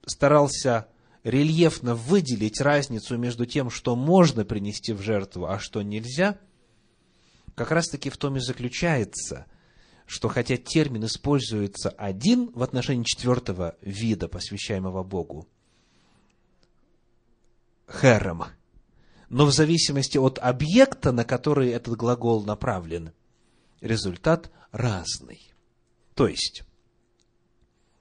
старался 0.06 0.86
рельефно 1.24 1.96
выделить 1.96 2.60
разницу 2.60 3.18
между 3.18 3.44
тем, 3.44 3.70
что 3.70 3.96
можно 3.96 4.44
принести 4.44 4.92
в 4.92 5.02
жертву, 5.02 5.46
а 5.46 5.58
что 5.58 5.82
нельзя, 5.82 6.38
как 7.56 7.72
раз-таки 7.72 8.08
в 8.08 8.16
том 8.16 8.36
и 8.36 8.40
заключается, 8.40 9.46
что 10.06 10.28
хотя 10.28 10.56
термин 10.56 11.06
используется 11.06 11.90
один 11.90 12.52
в 12.52 12.62
отношении 12.62 13.02
четвертого 13.02 13.74
вида, 13.80 14.28
посвящаемого 14.28 15.02
Богу, 15.02 15.48
херем, 17.90 18.44
но 19.29 19.47
в 19.47 19.53
зависимости 19.53 20.18
от 20.18 20.38
объекта, 20.38 21.12
на 21.12 21.25
который 21.25 21.70
этот 21.70 21.97
глагол 21.97 22.44
направлен, 22.44 23.12
результат 23.81 24.51
разный. 24.73 25.53
То 26.14 26.29
есть, 26.29 26.64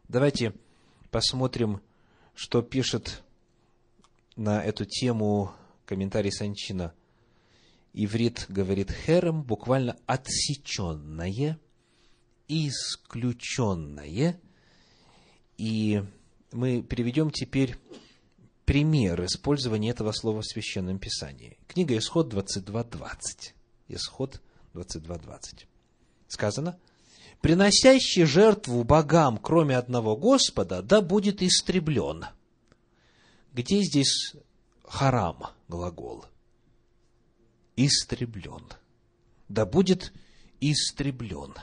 давайте 0.07 0.53
посмотрим 1.11 1.81
что 2.33 2.61
пишет 2.61 3.23
на 4.35 4.63
эту 4.63 4.85
тему 4.85 5.53
комментарий 5.85 6.31
Санчина. 6.31 6.93
Иврит 7.93 8.45
говорит 8.49 8.91
херем, 8.91 9.43
буквально 9.43 9.97
отсеченное, 10.07 11.59
исключенное. 12.47 14.41
И 15.57 16.03
мы 16.51 16.81
переведем 16.81 17.29
теперь 17.29 17.77
пример 18.65 19.23
использования 19.25 19.89
этого 19.89 20.11
слова 20.11 20.41
в 20.41 20.45
Священном 20.45 20.99
Писании. 20.99 21.57
Книга 21.67 21.97
Исход 21.97 22.33
22.20. 22.33 23.53
Исход 23.89 24.41
22.20. 24.73 25.65
Сказано– 26.27 26.77
приносящий 27.43 28.23
жертву 28.23 28.85
богам, 28.85 29.37
кроме 29.37 29.77
одного 29.77 30.15
Господа, 30.15 30.81
да 30.81 31.01
будет 31.01 31.43
истреблен. 31.43 32.25
Где 33.51 33.81
здесь 33.81 34.33
харам 34.85 35.47
глагол? 35.67 36.25
Истреблен. 37.75 38.63
Да 39.49 39.65
будет 39.65 40.13
истреблен. 40.61 41.53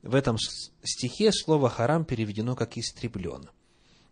В 0.00 0.14
этом 0.14 0.38
стихе 0.82 1.30
слово 1.30 1.68
харам 1.68 2.06
переведено 2.06 2.56
как 2.56 2.78
истреблен. 2.78 3.50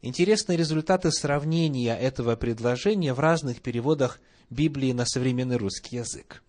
Интересные 0.06 0.56
результаты 0.56 1.10
сравнения 1.10 1.98
этого 1.98 2.36
предложения 2.36 3.12
в 3.12 3.18
разных 3.18 3.60
переводах 3.60 4.20
Библии 4.50 4.92
на 4.92 5.04
современный 5.04 5.56
русский 5.56 5.96
язык. 5.96 6.44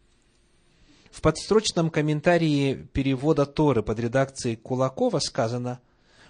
В 1.10 1.22
подстрочном 1.22 1.90
комментарии 1.90 2.88
перевода 2.94 3.48
Торы 3.48 3.82
под 3.82 4.00
редакцией 4.00 4.58
Кулакова 4.58 5.18
сказано 5.18 5.80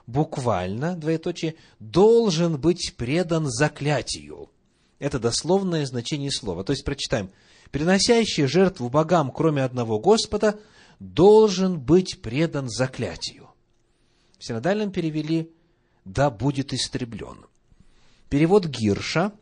буквально, 0.06 0.96
двоеточие, 0.96 1.56
должен 1.82 2.58
быть 2.58 2.94
предан 2.96 3.48
заклятию. 3.48 4.50
Это 4.98 5.20
дословное 5.20 5.86
значение 5.86 6.32
слова. 6.32 6.63
То 6.63 6.72
есть, 6.72 6.86
прочитаем, 6.86 7.30
приносящий 7.72 8.46
жертву 8.46 8.88
богам, 8.88 9.32
кроме 9.32 9.66
одного 9.66 10.00
Господа, 10.00 10.58
должен 11.02 11.78
быть 11.78 12.22
предан 12.22 12.70
заклятию. 12.70 13.50
В 14.40 14.46
синодальном 14.46 14.92
перевели 14.94 15.52
«да 16.08 16.30
будет 16.30 16.74
истреблен». 16.74 17.46
Перевод 18.30 18.65
Гирша 18.65 19.34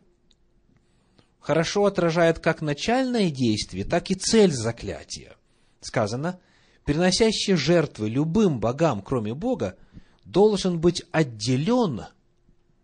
хорошо 1.39 1.85
отражает 1.85 2.39
как 2.39 2.61
начальное 2.61 3.29
действие, 3.29 3.85
так 3.85 4.09
и 4.09 4.15
цель 4.15 4.51
заклятия. 4.51 5.35
Сказано, 5.79 6.39
приносящий 6.83 7.55
жертвы 7.55 8.09
любым 8.09 8.59
богам, 8.59 9.01
кроме 9.01 9.33
Бога, 9.33 9.77
должен 10.23 10.79
быть 10.79 11.03
отделен 11.11 12.05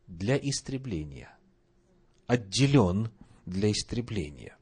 для 0.08 0.38
истребления. 0.38 1.36
Отделен 2.28 3.10
для 3.46 3.72
истребления. 3.72 4.56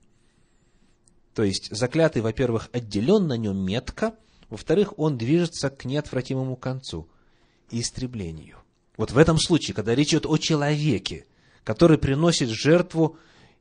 То 1.34 1.44
есть, 1.44 1.70
заклятый, 1.76 2.22
во-первых, 2.22 2.70
отделен 2.72 3.28
на 3.28 3.38
нем 3.38 3.58
метко, 3.58 4.16
во-вторых, 4.50 4.98
он 4.98 5.18
движется 5.18 5.70
к 5.70 5.84
неотвратимому 5.86 6.56
концу– 6.56 7.10
истреблению. 7.72 8.59
Вот 9.00 9.12
в 9.12 9.18
этом 9.18 9.40
случае, 9.40 9.74
когда 9.76 9.96
речь 9.96 10.10
идет 10.10 10.26
о 10.26 10.36
человеке, 10.36 11.26
который 11.64 11.98
приносит 11.98 12.50
жертву 12.50 13.18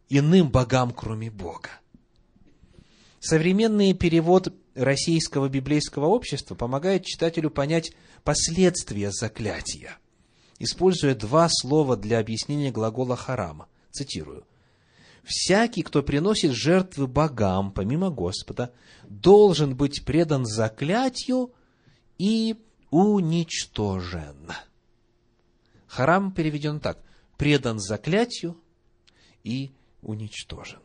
иным 0.09 0.51
богам, 0.51 0.91
кроме 0.91 1.31
Бога. 1.31 1.71
Современный 3.21 3.93
перевод 3.93 4.53
российского 4.75 5.49
библейского 5.49 6.07
общества 6.07 6.57
помогает 6.57 7.05
читателю 7.05 7.51
понять 7.51 7.93
последствия 8.25 9.13
заклятия, 9.13 9.99
используя 10.59 11.15
два 11.15 11.47
слова 11.49 11.97
для 11.97 12.19
объяснения 12.19 12.73
глагола 12.73 13.15
харама. 13.15 13.69
Цитирую. 13.93 14.45
«Всякий, 15.23 15.83
кто 15.85 16.03
приносит 16.03 16.51
жертвы 16.51 17.07
богам, 17.07 17.71
помимо 17.71 18.11
Господа, 18.11 18.73
должен 19.09 19.77
быть 19.77 20.05
предан 20.05 20.47
заклятию 20.47 21.53
и 22.19 22.57
уничтожен». 22.91 24.53
Харам 25.89 26.33
переведен 26.33 26.79
так. 26.81 27.03
«Предан 27.37 27.79
заклятию 27.79 28.57
и 29.43 29.73
уничтожен». 30.03 30.81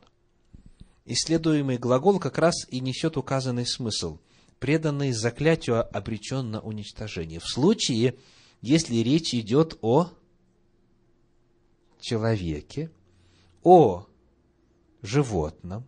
Исследуемый 1.05 1.77
глагол 1.77 2.19
как 2.19 2.37
раз 2.37 2.65
и 2.69 2.79
несет 2.79 3.17
указанный 3.17 3.65
смысл. 3.65 4.19
Преданный 4.59 5.11
заклятию 5.11 5.85
обречен 5.95 6.51
на 6.51 6.61
уничтожение. 6.61 7.39
В 7.39 7.47
случае, 7.47 8.15
если 8.61 8.95
речь 8.97 9.33
идет 9.33 9.77
о 9.81 10.09
человеке, 11.99 12.91
о 13.63 14.07
животном. 15.01 15.85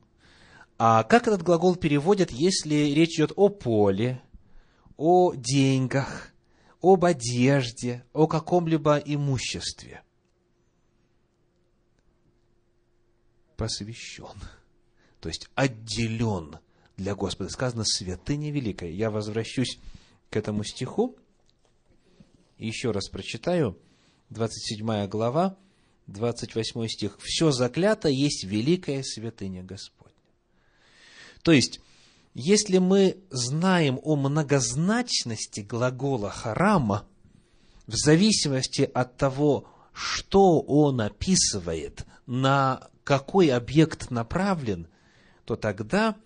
А 0.77 1.03
как 1.03 1.27
этот 1.27 1.41
глагол 1.41 1.75
переводят, 1.75 2.31
если 2.31 2.75
речь 2.75 3.15
идет 3.15 3.31
о 3.37 3.47
поле, 3.47 4.21
о 4.97 5.33
деньгах, 5.33 6.33
об 6.93 7.05
одежде, 7.05 8.05
о 8.13 8.27
каком-либо 8.27 8.97
имуществе? 8.97 10.03
Посвящен 13.57 14.35
то 15.25 15.29
есть 15.29 15.49
отделен 15.55 16.59
для 16.97 17.15
Господа. 17.15 17.49
Сказано 17.49 17.83
«святыня 17.83 18.51
великая». 18.51 18.91
Я 18.91 19.09
возвращусь 19.09 19.79
к 20.29 20.37
этому 20.37 20.63
стиху. 20.63 21.17
Еще 22.59 22.91
раз 22.91 23.09
прочитаю. 23.09 23.75
27 24.29 25.07
глава, 25.07 25.57
28 26.05 26.87
стих. 26.89 27.17
«Все 27.23 27.49
заклято 27.49 28.07
есть 28.07 28.43
великая 28.43 29.01
святыня 29.01 29.63
Господня». 29.63 30.13
То 31.41 31.53
есть, 31.53 31.79
если 32.35 32.79
мы 32.79 33.17
знаем 33.31 33.97
о 34.03 34.17
многозначности 34.17 35.61
глагола 35.61 36.29
харама, 36.29 37.07
в 37.87 37.95
зависимости 37.95 38.81
от 38.81 39.15
того, 39.15 39.69
что 39.93 40.59
он 40.59 40.99
описывает, 40.99 42.05
на 42.25 42.89
какой 43.05 43.47
объект 43.49 44.11
направлен, 44.11 44.87
то 45.45 45.55
тогда 45.55 46.17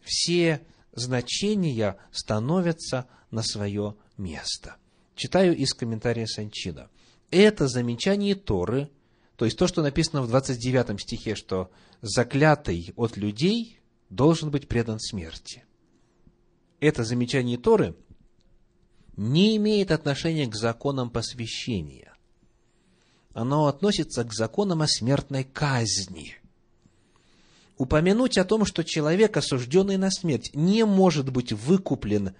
все 0.00 0.62
значения 0.92 1.98
становятся 2.12 3.06
на 3.30 3.42
свое 3.42 3.94
место. 4.16 4.76
Читаю 5.16 5.54
из 5.54 5.74
комментария 5.74 6.26
Санчина. 6.26 6.88
Это 7.30 7.68
замечание 7.68 8.36
Торы, 8.36 8.88
то 9.36 9.44
есть 9.44 9.58
то, 9.58 9.66
что 9.66 9.82
написано 9.82 10.22
в 10.22 10.28
29 10.28 10.98
стихе, 10.98 11.34
что 11.34 11.70
заклятый 12.00 12.94
от 12.96 13.18
людей 13.18 13.77
должен 14.10 14.50
быть 14.50 14.68
предан 14.68 14.98
смерти. 14.98 15.64
Это 16.80 17.04
замечание 17.04 17.58
Торы 17.58 17.96
не 19.16 19.56
имеет 19.56 19.90
отношения 19.90 20.46
к 20.46 20.54
законам 20.54 21.10
посвящения. 21.10 22.14
Оно 23.32 23.66
относится 23.66 24.24
к 24.24 24.32
законам 24.32 24.82
о 24.82 24.86
смертной 24.86 25.44
казни– 25.44 26.36
упомянуть 27.78 28.36
о 28.36 28.44
том, 28.44 28.66
что 28.66 28.84
человек, 28.84 29.36
осужденный 29.36 29.96
на 29.96 30.10
смерть, 30.10 30.50
не 30.52 30.84
может 30.84 31.30
быть 31.30 31.52
выкуплен, 31.52 32.34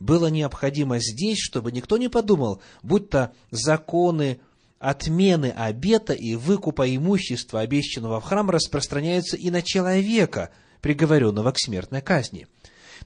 было 0.00 0.28
необходимо 0.28 0.98
здесь, 0.98 1.38
чтобы 1.38 1.72
никто 1.72 1.98
не 1.98 2.08
подумал, 2.08 2.62
будто 2.82 3.32
законы 3.50 4.40
отмены 4.78 5.50
обета 5.50 6.12
и 6.12 6.36
выкупа 6.36 6.94
имущества, 6.94 7.60
обещанного 7.60 8.20
в 8.20 8.24
храм, 8.24 8.50
распространяются 8.50 9.36
и 9.36 9.50
на 9.50 9.62
человека, 9.62 10.50
приговоренного 10.84 11.50
к 11.50 11.58
смертной 11.58 12.02
казни. 12.02 12.46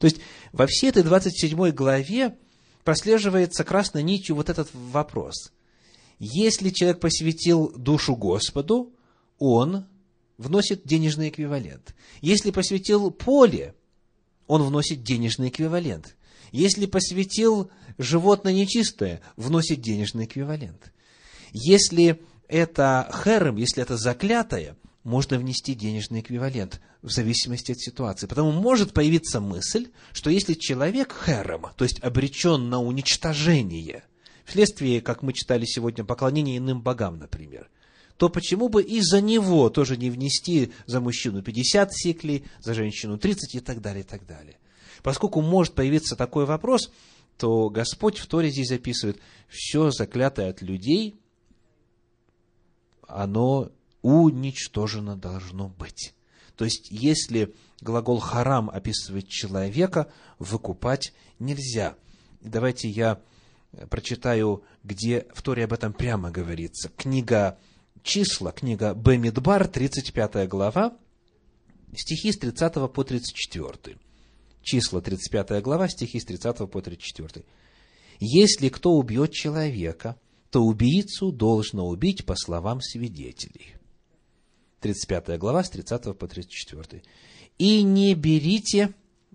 То 0.00 0.06
есть, 0.06 0.16
во 0.50 0.66
всей 0.66 0.90
этой 0.90 1.04
27 1.04 1.70
главе 1.70 2.36
прослеживается 2.82 3.62
красной 3.62 4.02
нитью 4.02 4.34
вот 4.34 4.50
этот 4.50 4.68
вопрос. 4.72 5.52
Если 6.18 6.70
человек 6.70 6.98
посвятил 6.98 7.72
душу 7.76 8.16
Господу, 8.16 8.92
он 9.38 9.86
вносит 10.38 10.88
денежный 10.88 11.28
эквивалент. 11.28 11.94
Если 12.20 12.50
посвятил 12.50 13.12
поле, 13.12 13.76
он 14.48 14.64
вносит 14.64 15.04
денежный 15.04 15.48
эквивалент. 15.48 16.16
Если 16.50 16.86
посвятил 16.86 17.70
животное 17.96 18.54
нечистое, 18.54 19.20
вносит 19.36 19.80
денежный 19.82 20.24
эквивалент. 20.24 20.92
Если 21.52 22.20
это 22.48 23.08
херем, 23.22 23.54
если 23.54 23.84
это 23.84 23.96
заклятое, 23.96 24.76
можно 25.04 25.38
внести 25.38 25.74
денежный 25.74 26.20
эквивалент 26.20 26.80
в 27.02 27.10
зависимости 27.10 27.72
от 27.72 27.80
ситуации. 27.80 28.26
Потому 28.26 28.52
может 28.52 28.92
появиться 28.92 29.40
мысль, 29.40 29.88
что 30.12 30.30
если 30.30 30.54
человек 30.54 31.14
херем, 31.24 31.66
то 31.76 31.84
есть 31.84 32.02
обречен 32.02 32.68
на 32.68 32.80
уничтожение, 32.80 34.04
вследствие, 34.44 35.00
как 35.00 35.22
мы 35.22 35.32
читали 35.32 35.64
сегодня, 35.64 36.04
поклонения 36.04 36.58
иным 36.58 36.82
богам, 36.82 37.18
например, 37.18 37.70
то 38.16 38.28
почему 38.28 38.68
бы 38.68 38.82
и 38.82 39.00
за 39.00 39.20
него 39.20 39.70
тоже 39.70 39.96
не 39.96 40.10
внести 40.10 40.72
за 40.86 41.00
мужчину 41.00 41.42
50 41.42 41.94
сиклей, 41.94 42.44
за 42.58 42.74
женщину 42.74 43.16
30 43.16 43.54
и 43.54 43.60
так 43.60 43.80
далее, 43.80 44.02
и 44.02 44.06
так 44.06 44.26
далее. 44.26 44.58
Поскольку 45.02 45.40
может 45.40 45.74
появиться 45.74 46.16
такой 46.16 46.44
вопрос, 46.44 46.90
то 47.36 47.70
Господь 47.70 48.18
в 48.18 48.26
Торе 48.26 48.50
здесь 48.50 48.68
записывает, 48.68 49.20
все 49.48 49.92
заклятое 49.92 50.50
от 50.50 50.60
людей, 50.60 51.20
оно 53.06 53.70
уничтожено 54.02 55.16
должно 55.16 55.68
быть. 55.68 56.14
То 56.56 56.64
есть, 56.64 56.88
если 56.90 57.54
глагол 57.80 58.18
харам 58.18 58.68
описывает 58.70 59.28
человека, 59.28 60.10
выкупать 60.38 61.12
нельзя. 61.38 61.96
Давайте 62.40 62.88
я 62.88 63.20
прочитаю, 63.90 64.64
где 64.82 65.26
в 65.32 65.42
Торе 65.42 65.64
об 65.64 65.72
этом 65.72 65.92
прямо 65.92 66.30
говорится. 66.30 66.88
Книга 66.96 67.58
числа, 68.02 68.52
книга 68.52 68.94
Бемидбар, 68.94 69.68
35 69.68 70.48
глава, 70.48 70.96
стихи 71.94 72.32
с 72.32 72.38
30 72.38 72.92
по 72.92 73.04
34. 73.04 73.98
Числа, 74.62 75.00
35 75.00 75.62
глава, 75.62 75.88
стихи 75.88 76.20
с 76.20 76.24
30 76.24 76.70
по 76.70 76.82
34. 76.82 77.44
«Если 78.20 78.68
кто 78.68 78.92
убьет 78.92 79.32
человека, 79.32 80.16
то 80.50 80.62
убийцу 80.62 81.30
должно 81.30 81.86
убить 81.86 82.26
по 82.26 82.34
словам 82.36 82.80
свидетелей». 82.80 83.77
35 84.80 85.38
глава, 85.38 85.64
с 85.64 85.70
30 85.70 86.16
по 86.16 86.26
34. 86.26 87.02
«И 87.58 87.82
не 87.82 88.14
берите...» 88.14 88.94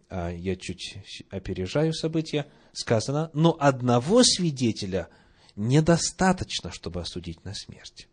а, 0.10 0.32
Я 0.32 0.56
чуть 0.56 0.98
опережаю 1.30 1.94
события. 1.94 2.48
Сказано, 2.72 3.30
«но 3.34 3.56
одного 3.60 4.24
свидетеля 4.24 5.10
недостаточно, 5.56 6.72
чтобы 6.72 7.02
осудить 7.02 7.44
на 7.46 7.54
смерть». 7.54 8.08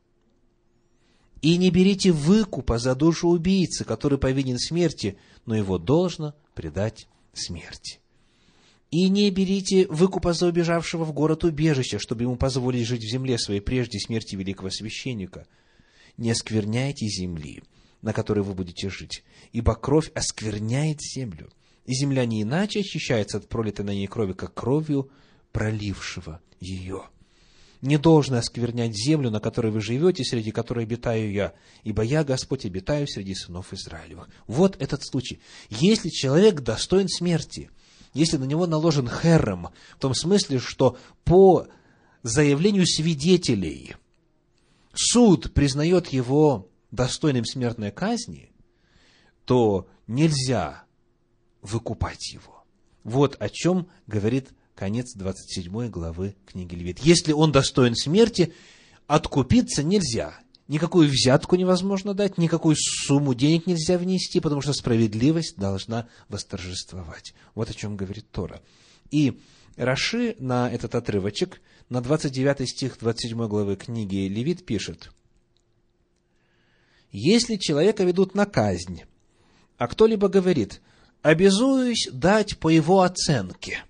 И 1.43 1.57
не 1.57 1.71
берите 1.71 2.12
выкупа 2.12 2.79
за 2.79 2.95
душу 2.95 3.29
убийцы, 3.29 3.85
который 3.85 4.19
повинен 4.19 4.59
смерти, 4.59 5.16
но 5.47 5.57
его 5.57 5.79
должно 5.79 6.35
предать 6.55 7.09
смерти. 7.33 8.01
И 8.90 9.09
не 9.09 9.31
берите 9.31 9.87
выкупа 9.87 10.33
за 10.33 10.49
убежавшего 10.49 11.05
в 11.05 11.12
город 11.12 11.45
убежище, 11.45 11.99
чтобы 11.99 12.25
ему 12.25 12.37
позволить 12.37 12.87
жить 12.87 13.03
в 13.03 13.11
земле 13.11 13.38
своей 13.38 13.61
прежде 13.61 13.99
смерти 14.01 14.35
великого 14.35 14.69
священника. 14.71 15.47
Не 16.21 16.33
оскверняйте 16.33 17.07
земли, 17.07 17.63
на 18.03 18.13
которой 18.13 18.45
вы 18.45 18.53
будете 18.53 18.91
жить, 18.91 19.25
ибо 19.53 19.75
кровь 19.75 20.13
оскверняет 20.15 21.01
землю, 21.01 21.49
и 21.87 21.95
земля 21.95 22.27
не 22.27 22.43
иначе 22.43 22.81
очищается 22.81 23.39
от 23.39 23.49
пролитой 23.49 23.87
на 23.87 23.93
ней 23.93 24.07
крови, 24.07 24.35
как 24.35 24.53
кровью 24.53 25.11
пролившего 25.51 26.43
ее. 26.61 27.05
Не 27.81 27.97
должно 27.97 28.37
осквернять 28.37 28.95
землю, 28.95 29.31
на 29.31 29.41
которой 29.41 29.73
вы 29.73 29.81
живете, 29.81 30.23
среди 30.23 30.51
которой 30.51 30.85
обитаю 30.85 31.33
я, 31.33 31.55
ибо 31.85 32.03
я, 32.03 32.23
Господь, 32.23 32.67
обитаю 32.67 33.09
среди 33.09 33.35
сынов 33.35 33.73
Израилевых. 33.73 34.29
Вот 34.47 34.77
этот 34.79 35.03
случай. 35.03 35.41
Если 35.71 36.11
человек 36.11 36.61
достоин 36.61 37.09
смерти, 37.09 37.71
если 38.13 38.37
на 38.37 38.45
него 38.45 38.67
наложен 38.67 39.09
херем, 39.09 39.69
в 39.97 39.99
том 39.99 40.15
смысле, 40.15 40.59
что 40.59 40.99
по 41.25 41.67
заявлению 42.23 42.87
свидетелей 42.87 43.97
суд 45.01 45.53
признает 45.55 46.09
его 46.09 46.69
достойным 46.91 47.45
смертной 47.45 47.91
казни, 47.91 48.53
то 49.45 49.89
нельзя 50.07 50.85
выкупать 51.63 52.33
его. 52.33 52.65
Вот 53.03 53.37
о 53.41 53.49
чем 53.49 53.89
говорит 54.07 54.51
конец 54.75 55.15
27 55.15 55.89
главы 55.89 56.37
книги 56.47 56.75
Левит. 56.75 57.01
Если 57.01 57.33
он 57.33 57.51
достоин 57.51 57.95
смерти, 57.95 58.53
откупиться 59.07 59.83
нельзя. 59.83 60.39
Никакую 60.69 61.09
взятку 61.09 61.57
невозможно 61.57 62.15
дать, 62.15 62.39
никакую 62.39 62.77
сумму 62.79 63.35
денег 63.35 63.67
нельзя 63.67 63.99
внести, 63.99 64.39
потому 64.39 64.61
что 64.61 64.73
справедливость 64.73 65.57
должна 65.57 66.09
восторжествовать. 66.29 67.35
Вот 67.55 67.71
о 67.71 67.75
чем 67.75 67.97
говорит 67.97 68.31
Тора. 68.31 68.61
И 69.11 69.41
Раши 69.77 70.37
на 70.39 70.71
этот 70.71 70.95
отрывочек, 70.95 71.61
на 71.90 72.00
29 72.00 72.68
стих 72.70 72.98
27 72.98 73.46
главы 73.48 73.76
книги 73.76 74.29
Левит 74.29 74.64
пишет, 74.64 75.12
«Если 77.11 77.57
человека 77.57 78.05
ведут 78.05 78.35
на 78.35 78.46
казнь, 78.46 79.03
а 79.76 79.88
кто-либо 79.88 80.29
говорит, 80.29 80.81
обязуюсь 81.20 82.09
дать 82.12 82.59
по 82.59 82.68
его 82.68 83.03
оценке, 83.03 83.85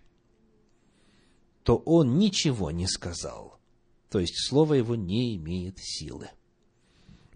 то 1.63 1.77
он 1.77 2.19
ничего 2.19 2.71
не 2.71 2.87
сказал. 2.87 3.61
То 4.09 4.19
есть 4.19 4.49
слово 4.49 4.75
его 4.75 4.97
не 4.97 5.37
имеет 5.37 5.79
силы. 5.79 6.31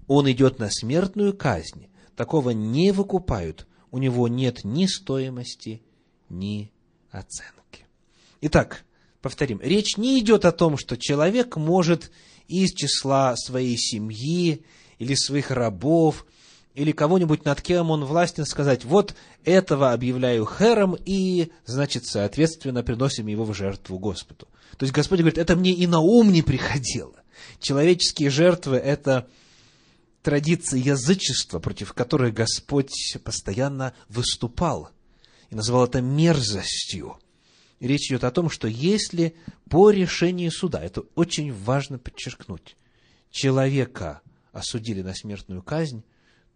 Он 0.07 0.31
идет 0.31 0.59
на 0.59 0.71
смертную 0.71 1.37
казнь. 1.37 1.89
Такого 2.17 2.51
не 2.51 2.91
выкупают. 2.91 3.67
У 3.91 3.99
него 3.99 4.29
нет 4.29 4.65
ни 4.65 4.87
стоимости, 4.87 5.83
ни 6.29 6.73
оценки. 7.11 7.87
Итак, 8.41 8.85
повторим, 9.25 9.59
речь 9.63 9.97
не 9.97 10.21
идет 10.21 10.45
о 10.45 10.53
том, 10.53 10.77
что 10.77 10.99
человек 10.99 11.57
может 11.57 12.11
из 12.47 12.75
числа 12.75 13.35
своей 13.37 13.79
семьи 13.79 14.63
или 14.99 15.15
своих 15.15 15.51
рабов 15.51 16.27
или 16.75 16.93
кого-нибудь, 16.93 17.47
над 17.47 17.63
кем 17.63 17.91
он 17.91 18.05
властен, 18.05 18.45
сказать, 18.45 18.85
вот 18.85 19.15
этого 19.43 19.93
объявляю 19.93 20.45
хером, 20.45 20.95
и, 21.07 21.51
значит, 21.65 22.05
соответственно, 22.05 22.83
приносим 22.83 23.27
его 23.29 23.45
в 23.45 23.55
жертву 23.55 23.99
Господу. 23.99 24.47
То 24.77 24.85
есть 24.85 24.93
Господь 24.93 25.21
говорит, 25.21 25.39
это 25.39 25.57
мне 25.57 25.73
и 25.73 25.87
на 25.87 26.01
ум 26.01 26.31
не 26.31 26.43
приходило. 26.43 27.15
Человеческие 27.61 28.29
жертвы– 28.29 28.77
это 28.85 29.27
традиции 30.23 30.79
язычества, 30.79 31.61
против 31.61 31.95
которой 31.95 32.31
Господь 32.31 32.93
постоянно 33.25 33.95
выступал 34.11 34.91
и 35.49 35.55
называл 35.55 35.85
это 35.87 36.03
мерзостью. 36.03 37.17
Речь 37.81 38.09
идет 38.11 38.25
о 38.25 38.31
том, 38.31 38.49
что 38.49 38.69
если 38.69 39.35
по 39.69 39.91
решению 39.91 40.51
суда, 40.51 40.83
это 40.83 41.03
очень 41.15 41.53
важно 41.53 41.99
подчеркнуть, 41.99 42.77
человека 43.31 44.23
осудили 44.53 45.03
на 45.03 45.15
смертную 45.15 45.63
казнь, 45.63 46.05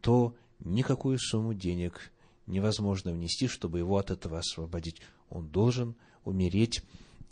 то 0.00 0.34
никакую 0.60 1.18
сумму 1.18 1.54
денег 1.54 2.12
невозможно 2.46 3.12
внести, 3.12 3.48
чтобы 3.48 3.78
его 3.78 3.98
от 3.98 4.10
этого 4.10 4.38
освободить. 4.38 5.00
Он 5.28 5.48
должен 5.48 5.96
умереть, 6.24 6.82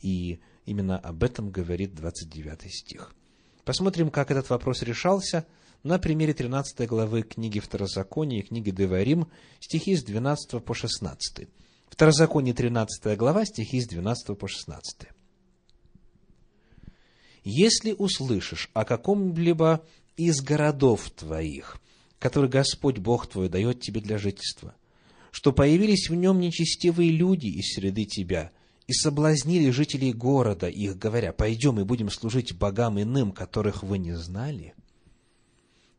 и 0.00 0.40
именно 0.64 0.98
об 0.98 1.22
этом 1.22 1.50
говорит 1.50 1.94
29 1.94 2.72
стих. 2.72 3.14
Посмотрим, 3.64 4.10
как 4.10 4.30
этот 4.30 4.50
вопрос 4.50 4.82
решался 4.82 5.46
на 5.82 5.98
примере 5.98 6.34
13 6.34 6.88
главы 6.88 7.22
книги 7.22 7.60
Второзакония 7.60 8.40
и 8.40 8.42
книги 8.42 8.70
Деварим, 8.70 9.28
стихи 9.60 9.96
с 9.96 10.02
12 10.02 10.62
по 10.64 10.74
16. 10.74 11.48
Второзаконие 11.88 12.54
13 12.54 13.16
глава, 13.16 13.44
стихи 13.44 13.80
с 13.80 13.88
12 13.88 14.38
по 14.38 14.48
16. 14.48 15.08
«Если 17.44 17.92
услышишь 17.92 18.70
о 18.74 18.84
каком-либо 18.84 19.84
из 20.16 20.40
городов 20.40 21.10
твоих, 21.10 21.80
который 22.18 22.50
Господь 22.50 22.98
Бог 22.98 23.28
твой 23.28 23.48
дает 23.48 23.80
тебе 23.80 24.00
для 24.00 24.18
жительства, 24.18 24.74
что 25.30 25.52
появились 25.52 26.08
в 26.08 26.14
нем 26.14 26.40
нечестивые 26.40 27.10
люди 27.10 27.46
из 27.46 27.74
среды 27.74 28.04
тебя 28.04 28.50
и 28.86 28.92
соблазнили 28.92 29.70
жителей 29.70 30.12
города 30.12 30.68
их, 30.68 30.98
говоря, 30.98 31.32
пойдем 31.32 31.78
и 31.80 31.84
будем 31.84 32.10
служить 32.10 32.56
богам 32.56 33.00
иным, 33.00 33.32
которых 33.32 33.82
вы 33.82 33.98
не 33.98 34.14
знали, 34.14 34.74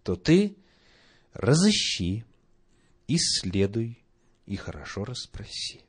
то 0.03 0.15
ты 0.15 0.57
разыщи, 1.33 2.25
исследуй 3.07 3.99
и 4.47 4.55
хорошо 4.55 5.05
расспроси. 5.05 5.81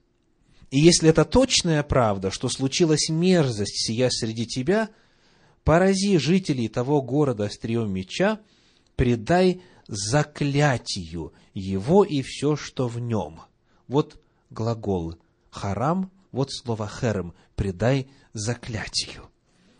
И 0.71 0.81
если 0.81 1.09
это 1.09 1.25
точная 1.25 1.83
правда, 1.83 2.31
что 2.31 2.51
случилась 2.51 3.09
мерзость 3.09 3.87
сия 3.87 4.11
среди 4.11 4.47
тебя, 4.47 4.90
порази 5.64 6.18
жителей 6.18 6.68
того 6.68 7.01
города 7.01 7.47
острием 7.47 7.90
меча, 7.90 8.40
предай 8.97 9.62
заклятию 9.87 11.33
его 11.55 12.05
и 12.05 12.21
все, 12.21 12.57
что 12.57 12.88
в 12.88 12.99
нем. 12.99 13.40
Вот 13.87 14.21
глагол 14.51 15.14
харам, 15.51 16.11
вот 16.33 16.53
слово 16.53 16.87
херем, 16.88 17.33
предай 17.55 18.11
заклятию. 18.35 19.31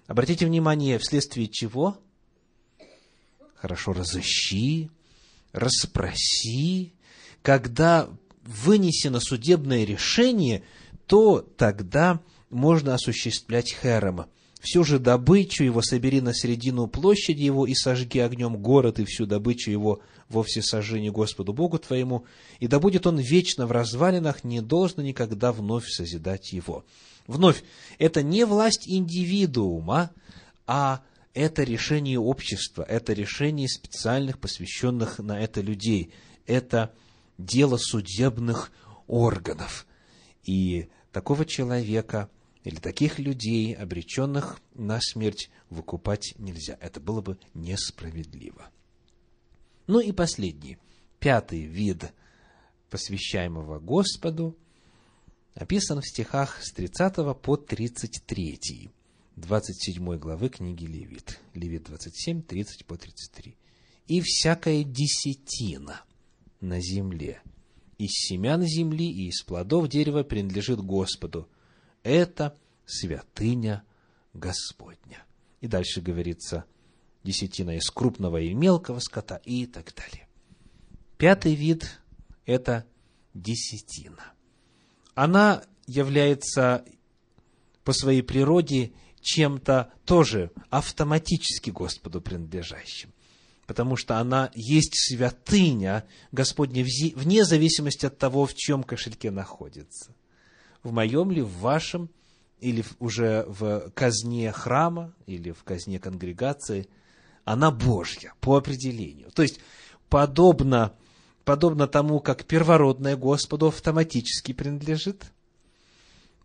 Обратите 0.06 0.46
внимание, 0.46 0.98
вследствие 0.98 1.48
чего? 1.48 1.98
Хорошо 3.56 3.92
разыщи, 3.92 4.90
расспроси. 5.52 6.94
Когда 7.42 8.08
вынесено 8.48 9.20
судебное 9.20 9.84
решение, 9.84 10.62
то 11.06 11.40
тогда 11.40 12.20
можно 12.50 12.94
осуществлять 12.94 13.74
херем 13.74 14.26
всю 14.61 14.84
же 14.84 14.98
добычу 14.98 15.64
его 15.64 15.82
собери 15.82 16.20
на 16.20 16.34
середину 16.34 16.87
площади 16.87 17.42
его 17.42 17.66
и 17.66 17.74
сожги 17.74 18.18
огнем 18.18 18.56
город, 18.56 18.98
и 18.98 19.04
всю 19.04 19.26
добычу 19.26 19.70
его 19.70 20.00
во 20.28 20.42
всесожжении 20.42 21.11
Господу 21.11 21.52
Богу 21.52 21.78
твоему, 21.78 22.24
и 22.61 22.66
да 22.66 22.80
будет 22.80 23.06
он 23.06 23.18
вечно 23.18 23.66
в 23.66 23.72
развалинах, 23.72 24.44
не 24.44 24.61
должно 24.61 25.02
никогда 25.02 25.52
вновь 25.52 25.88
созидать 25.88 26.52
его. 26.52 26.84
Вновь, 27.26 27.62
это 27.98 28.22
не 28.22 28.44
власть 28.44 28.88
индивидуума, 28.88 30.11
а 30.66 31.02
это 31.34 31.62
решение 31.62 32.18
общества, 32.18 32.82
это 32.82 33.12
решение 33.12 33.68
специальных, 33.68 34.38
посвященных 34.38 35.18
на 35.18 35.40
это 35.40 35.61
людей, 35.61 36.11
это 36.46 36.92
дело 37.38 37.79
судебных 37.79 38.70
органов. 39.07 39.87
И 40.44 40.88
такого 41.12 41.46
человека– 41.46 42.29
или 42.68 42.77
таких 42.77 43.18
людей, 43.18 43.74
обреченных 43.74 44.61
на 44.74 45.01
смерть, 45.01 45.51
выкупать 45.70 46.35
нельзя. 46.37 46.77
Это 46.83 47.01
было 47.01 47.22
бы 47.22 47.38
несправедливо. 47.55 48.70
Ну 49.87 50.01
и 50.01 50.12
последний, 50.12 50.77
пятый 51.18 51.62
вид 51.62 52.12
посвящаемого 52.90 53.79
Господу, 53.79 54.55
описан 55.55 56.03
в 56.03 56.07
стихах 56.07 56.62
с 56.62 56.72
30 56.72 57.40
по 57.40 57.57
33, 57.57 58.90
27 59.37 60.18
главы 60.18 60.51
книги 60.51 60.85
Левит. 60.85 61.40
Левит 61.55 61.85
27, 61.85 62.42
30 62.42 62.85
по 62.85 62.98
33. 62.98 63.57
«И 64.09 64.20
всякая 64.20 64.85
десятина 64.85 66.03
на 66.60 66.80
земле, 66.80 67.42
из 67.98 68.10
семян 68.12 68.62
земли 68.62 69.10
и 69.10 69.28
из 69.28 69.42
плодов 69.42 69.88
дерева 69.88 70.22
принадлежит 70.22 70.80
Господу, 70.80 71.48
это 72.02 72.56
святыня 72.86 73.84
Господня. 74.34 75.24
И 75.60 75.66
дальше 75.66 76.00
говорится, 76.00 76.64
десятина 77.24 77.76
из 77.76 77.90
крупного 77.90 78.40
и 78.40 78.54
мелкого 78.54 79.00
скота 79.00 79.36
и 79.44 79.66
так 79.66 79.94
далее. 79.94 80.28
Пятый 81.16 81.54
вид– 81.54 82.00
это 82.46 82.86
десятина. 83.34 84.32
Она 85.14 85.64
является 85.86 86.84
по 87.82 87.92
своей 87.92 88.22
природе 88.22 88.92
чем-то 89.20 89.92
тоже 90.04 90.52
автоматически 90.70 91.70
Господу 91.70 92.20
принадлежащим. 92.20 93.12
Потому 93.68 93.94
что 93.94 94.18
она 94.18 94.50
есть 94.54 94.94
святыня 94.96 96.04
Господня 96.33 96.83
вне 96.83 97.44
зависимости 97.44 98.07
от 98.07 98.18
того, 98.18 98.46
в 98.46 98.54
чем 98.54 98.83
кошельке 98.83 99.31
находится 99.31 100.12
в 100.83 100.92
моем 100.92 101.31
ли, 101.31 101.42
в 101.42 101.59
вашем, 101.59 102.11
или 102.61 102.85
уже 102.98 103.44
в 103.46 103.90
казне 103.90 104.50
храма, 104.52 105.14
или 105.26 105.52
в 105.52 105.62
казне 105.62 105.98
конгрегации, 105.98 106.88
она 107.44 107.70
Божья 107.70 108.33
по 108.40 108.57
определению. 108.57 109.31
То 109.31 109.42
есть, 109.42 109.61
подобно 110.09 110.94
подобно 111.44 111.87
тому, 111.87 112.20
как 112.20 112.44
первородное 112.44 113.16
Господу 113.16 113.68
автоматически 113.68 114.52
принадлежит, 114.52 115.33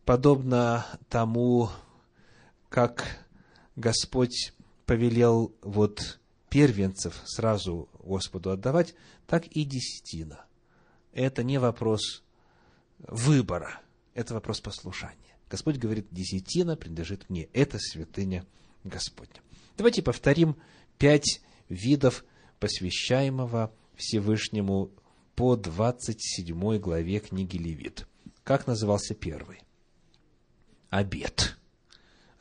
подобно 0.06 0.86
тому, 1.10 1.70
как 2.70 3.06
Господь 3.76 4.54
повелел 4.86 5.54
вот 5.62 6.20
первенцев 6.54 7.20
сразу 7.26 7.90
Господу 7.98 8.52
отдавать, 8.52 8.94
так 9.26 9.48
и 9.48 9.64
десятина. 9.64 10.46
Это 11.12 11.44
не 11.44 11.58
вопрос 11.58 12.22
выбора, 13.00 13.82
это 14.14 14.36
вопрос 14.36 14.62
послушания. 14.62 15.18
Господь 15.50 15.78
говорит, 15.78 16.06
десятина 16.12 16.78
принадлежит 16.78 17.28
мне, 17.28 17.50
это 17.54 17.80
святыня 17.80 18.46
Господня. 18.84 19.42
Давайте 19.78 20.04
повторим 20.04 20.56
пять 21.00 21.42
видов 21.70 22.24
посвящаемого 22.60 23.74
Всевышнему 23.96 24.92
по 25.34 25.56
27 25.56 26.78
главе 26.78 27.20
книги 27.20 27.58
Левит. 27.58 28.08
Как 28.44 28.68
назывался 28.68 29.16
первый? 29.16 29.64
Обед. 30.92 31.58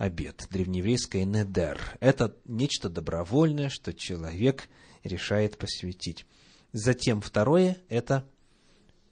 Обед. 0.02 0.48
Древнееврейское 0.50 1.24
недер. 1.24 1.96
Это 2.00 2.34
нечто 2.44 2.88
добровольное, 2.88 3.68
что 3.68 3.94
человек 3.94 4.68
решает 5.04 5.56
посвятить. 5.56 6.26
Затем 6.72 7.20
второе– 7.20 7.76
это 7.88 8.28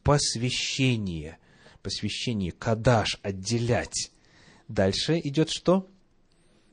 посвящение. 0.02 1.38
Посвящение, 1.80 2.50
кадаш, 2.50 3.20
отделять. 3.22 4.10
Дальше 4.66 5.20
идет 5.22 5.50
что? 5.50 5.88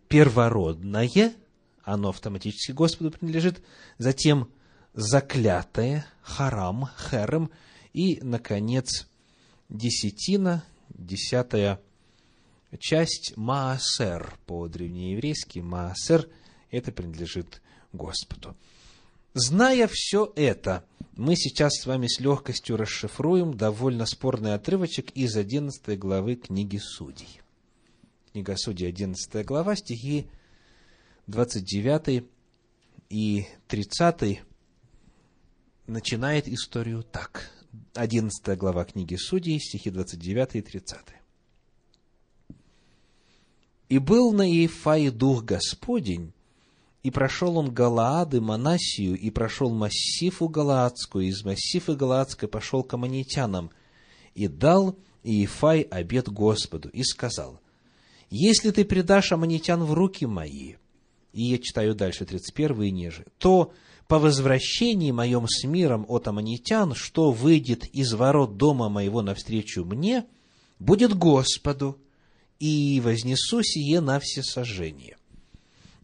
Первородное, 0.07 1.35
оно 1.83 2.09
автоматически 2.09 2.71
Господу 2.71 3.11
принадлежит. 3.11 3.61
Затем 3.99 4.51
заклятое, 4.95 6.07
харам, 6.23 6.89
херем. 6.97 7.51
И, 7.93 8.19
наконец, 8.23 9.07
десятина, 9.69 10.63
десятая 10.89 11.79
часть 12.79 13.35
Маасер, 13.35 14.37
по-древнееврейски 14.45 15.59
Маасер, 15.59 16.29
это 16.71 16.91
принадлежит 16.91 17.61
Господу. 17.93 18.55
Зная 19.33 19.87
все 19.91 20.31
это, 20.35 20.83
мы 21.15 21.35
сейчас 21.35 21.73
с 21.81 21.85
вами 21.85 22.07
с 22.07 22.19
легкостью 22.19 22.77
расшифруем 22.77 23.55
довольно 23.55 24.05
спорный 24.05 24.53
отрывочек 24.53 25.11
из 25.11 25.35
11 25.35 25.97
главы 25.99 26.35
книги 26.35 26.77
Судей. 26.77 27.41
Книга 28.31 28.55
Судей, 28.57 28.87
11 28.87 29.45
глава, 29.45 29.75
стихи 29.75 30.27
29 31.27 32.25
и 33.09 33.45
30 33.67 34.41
начинает 35.87 36.47
историю 36.47 37.03
так. 37.03 37.51
11 37.93 38.57
глава 38.57 38.85
книги 38.85 39.15
Судей, 39.15 39.59
стихи 39.59 39.89
29 39.89 40.55
и 40.55 40.61
30. 40.61 40.99
«И 43.89 43.99
был 43.99 44.33
на 44.33 44.49
Ефае 44.49 45.11
Дух 45.11 45.43
Господень, 45.43 46.33
и 47.03 47.11
прошел 47.11 47.57
он 47.57 47.73
Галаад 47.73 48.33
и 48.33 48.39
Манасию, 48.39 49.17
и 49.17 49.29
прошел 49.29 49.69
Массифу 49.73 50.49
Галаадскую, 50.49 51.25
и 51.25 51.29
из 51.29 51.45
Массифы 51.45 51.95
Галаадской 51.95 52.49
пошел 52.49 52.83
к 52.83 52.93
Аманитянам, 52.93 53.71
и 54.35 54.47
дал 54.47 54.97
Иефай 55.23 55.81
обед 55.81 56.29
Господу, 56.29 56.89
и 56.89 57.03
сказал, 57.03 57.59
«Если 58.29 58.71
ты 58.71 58.83
предашь 58.83 59.31
Аманитян 59.31 59.83
в 59.83 59.93
руки 59.93 60.25
мои», 60.25 60.75
и 61.33 61.43
я 61.43 61.57
читаю 61.59 61.95
дальше, 61.95 62.25
31 62.25 62.81
и 62.81 62.91
ниже, 62.91 63.25
то 63.37 63.71
по 64.07 64.19
возвращении 64.19 65.11
моем 65.11 65.47
с 65.47 65.65
миром 65.65 66.05
от 66.07 66.27
аманитян, 66.27 66.95
что 66.95 67.31
выйдет 67.31 67.85
из 67.93 68.13
ворот 68.13 68.57
дома 68.57 68.89
моего 68.89 69.21
навстречу 69.21 69.83
мне, 69.83 70.25
будет 70.79 71.13
Господу, 71.13 71.99
и 72.59 73.01
вознесу 73.03 73.61
сие 73.63 74.01
на 74.01 74.19
все 74.19 74.43
сожжения. 74.43 75.17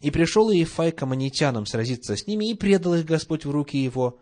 И 0.01 0.11
пришел 0.11 0.51
Иефай 0.51 0.91
к 0.91 1.01
аманитянам 1.01 1.65
сразиться 1.65 2.15
с 2.15 2.27
ними, 2.27 2.49
и 2.49 2.55
предал 2.55 2.95
их 2.95 3.05
Господь 3.05 3.45
в 3.45 3.51
руки 3.51 3.77
его, 3.77 4.19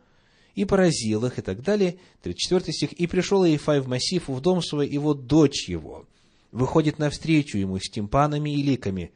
и 0.53 0.65
поразил 0.65 1.25
их, 1.25 1.39
и 1.39 1.41
так 1.41 1.63
далее. 1.63 1.97
34 2.21 2.73
стих. 2.73 2.93
«И 2.93 3.07
пришел 3.07 3.43
Иефай 3.43 3.79
в 3.79 3.87
Массифу 3.87 4.33
в 4.33 4.41
дом 4.41 4.61
свой, 4.61 4.87
и 4.87 4.97
вот 4.97 5.25
дочь 5.25 5.67
его 5.67 6.05
выходит 6.51 6.99
навстречу 6.99 7.57
ему 7.57 7.79
с 7.79 7.89
тимпанами 7.89 8.51
и 8.51 8.61
ликами. 8.61 9.11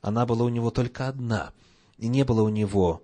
Она 0.00 0.26
была 0.26 0.44
у 0.44 0.48
него 0.50 0.70
только 0.70 1.08
одна, 1.08 1.52
и 1.98 2.08
не 2.08 2.24
было 2.24 2.42
у 2.42 2.48
него 2.48 3.02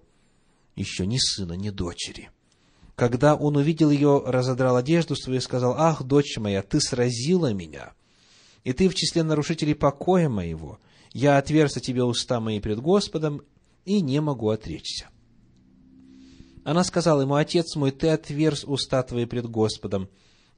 еще 0.77 1.07
ни 1.07 1.19
сына, 1.19 1.55
ни 1.55 1.71
дочери. 1.71 2.31
Когда 2.95 3.35
он 3.35 3.57
увидел 3.57 3.91
ее, 3.91 4.23
разодрал 4.27 4.77
одежду 4.77 5.17
свою 5.17 5.39
и 5.39 5.43
сказал, 5.43 5.75
«Ах, 5.77 6.03
дочь 6.03 6.37
моя, 6.37 6.63
ты 6.63 6.81
сразила 6.81 7.53
меня, 7.53 7.95
и 8.65 8.73
ты 8.73 8.89
в 8.89 8.95
числе 8.95 9.23
нарушителей 9.23 9.75
покоя 9.75 10.29
моего. 10.29 10.79
Я 11.13 11.39
отверз 11.39 11.75
тебе 11.75 12.05
уста 12.05 12.41
мои 12.41 12.61
пред 12.61 12.81
Господом, 12.81 13.43
и 13.85 14.01
не 14.01 14.21
могу 14.21 14.51
отречься». 14.51 15.09
Она 16.65 16.85
сказала 16.85 17.23
ему, 17.23 17.35
«Отец 17.35 17.75
мой, 17.77 17.91
ты 17.91 18.09
отверз 18.09 18.65
уста 18.65 19.03
твои 19.03 19.25
пред 19.25 19.47
Господом, 19.47 20.09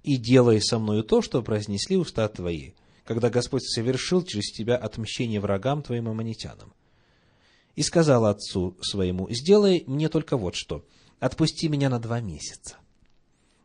и 0.02 0.16
делай 0.16 0.60
со 0.60 0.78
мною 0.78 1.04
то, 1.04 1.22
что 1.22 1.42
произнесли 1.42 1.96
уста 1.96 2.28
твои, 2.28 2.72
когда 3.04 3.30
Господь 3.30 3.62
совершил 3.62 4.22
через 4.22 4.50
тебя 4.50 4.76
отмщение 4.76 5.40
врагам 5.40 5.82
твоим 5.82 6.08
аммонитянам 6.08 6.72
и 7.76 7.82
сказал 7.82 8.26
отцу 8.26 8.76
своему, 8.82 9.28
«Сделай 9.30 9.84
мне 9.86 10.08
только 10.08 10.36
вот 10.36 10.54
что, 10.54 10.84
отпусти 11.20 11.68
меня 11.68 11.88
на 11.88 11.98
два 11.98 12.20
месяца. 12.20 12.76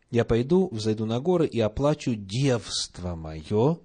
Я 0.09 0.23
пойду, 0.23 0.69
взойду 0.71 1.05
на 1.05 1.19
горы 1.19 1.47
и 1.47 1.59
оплачу 1.59 2.15
девство 2.15 3.15
мое 3.15 3.79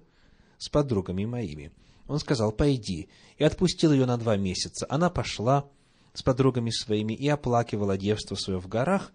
с 0.63 0.69
подругами 0.69 1.25
моими». 1.25 1.71
Он 2.07 2.19
сказал, 2.19 2.51
«Пойди», 2.51 3.09
и 3.37 3.43
отпустил 3.43 3.91
ее 3.91 4.05
на 4.05 4.17
два 4.17 4.37
месяца. 4.37 4.85
Она 4.89 5.09
пошла 5.09 5.69
с 6.13 6.21
подругами 6.21 6.69
своими 6.69 7.13
и 7.13 7.27
оплакивала 7.27 7.97
девство 7.97 8.35
свое 8.35 8.59
в 8.59 8.67
горах. 8.67 9.11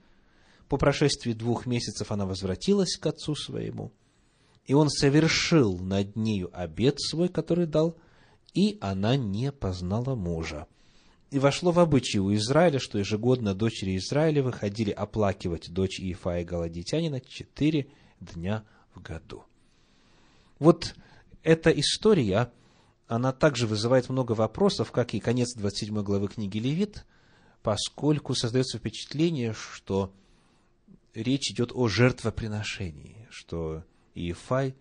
По 0.69 0.77
прошествии 0.77 1.33
двух 1.33 1.67
месяцев 1.67 2.11
она 2.13 2.27
возвратилась 2.27 2.97
к 2.97 3.07
отцу 3.07 3.35
своему, 3.35 3.93
и 4.67 4.75
он 4.75 4.91
совершил 4.91 5.79
над 5.79 6.17
нею 6.17 6.51
обед 6.53 7.01
свой, 7.01 7.29
который 7.29 7.67
дал, 7.67 7.97
и 8.53 8.77
она 8.81 9.17
не 9.17 9.51
познала 9.51 10.15
мужа. 10.15 10.67
И 11.31 11.39
вошло 11.39 11.73
в 11.73 11.79
обычай 11.79 12.19
у 12.19 12.35
Израиля, 12.35 12.79
что 12.79 12.99
ежегодно 12.99 13.55
дочери 13.55 13.97
Израиля 13.97 14.43
выходили 14.43 14.91
оплакивать 14.91 15.71
дочь 15.71 16.01
Иефа 16.01 16.41
и 16.41 16.45
Галадитянина 16.45 17.21
четыре 17.21 17.89
дня 18.21 18.65
в 18.95 19.03
году. 19.03 19.45
Вот 20.59 20.95
эта 21.43 21.71
история, 21.71 22.53
она 23.07 23.33
также 23.33 23.67
вызывает 23.67 24.09
много 24.09 24.33
вопросов, 24.33 24.93
как 24.93 25.15
и 25.15 25.21
конец 25.21 25.55
27 25.55 26.03
главы 26.03 26.29
книги 26.29 26.59
Левит, 26.59 27.07
поскольку 27.63 28.35
создается 28.35 28.79
впечатление, 28.79 29.55
что 29.55 30.13
речь 31.15 31.51
идет 31.51 31.73
о 31.75 31.89
жертвоприношении, 31.89 33.27
что 33.31 33.85
Иефай 34.15 34.75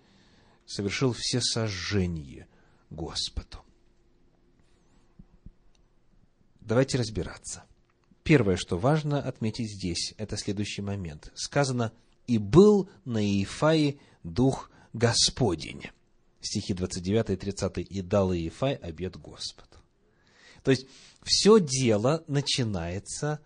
совершил 0.66 1.14
все 1.14 1.42
сожжения 1.42 2.48
Господу. 2.90 3.60
Давайте 6.62 6.98
разбираться. 6.98 7.64
Первое, 8.24 8.58
что 8.58 8.78
важно 8.78 9.22
отметить 9.22 9.72
здесь, 9.72 10.14
это 10.18 10.36
следующий 10.36 10.82
момент. 10.82 11.32
Сказано, 11.34 11.94
«И 12.28 12.38
был 12.38 12.90
на 13.06 13.24
Иефае 13.24 14.00
Дух 14.24 14.70
Господень». 14.92 15.92
Стихи 16.42 16.74
29 16.74 17.32
и 17.32 17.36
30. 17.36 17.78
«И 17.78 18.02
дал 18.02 18.34
Иефай 18.34 18.76
обед 18.76 19.18
Господу». 19.18 19.78
То 20.64 20.72
есть, 20.72 20.88
все 21.24 21.60
дело 21.60 22.24
начинается 22.28 23.40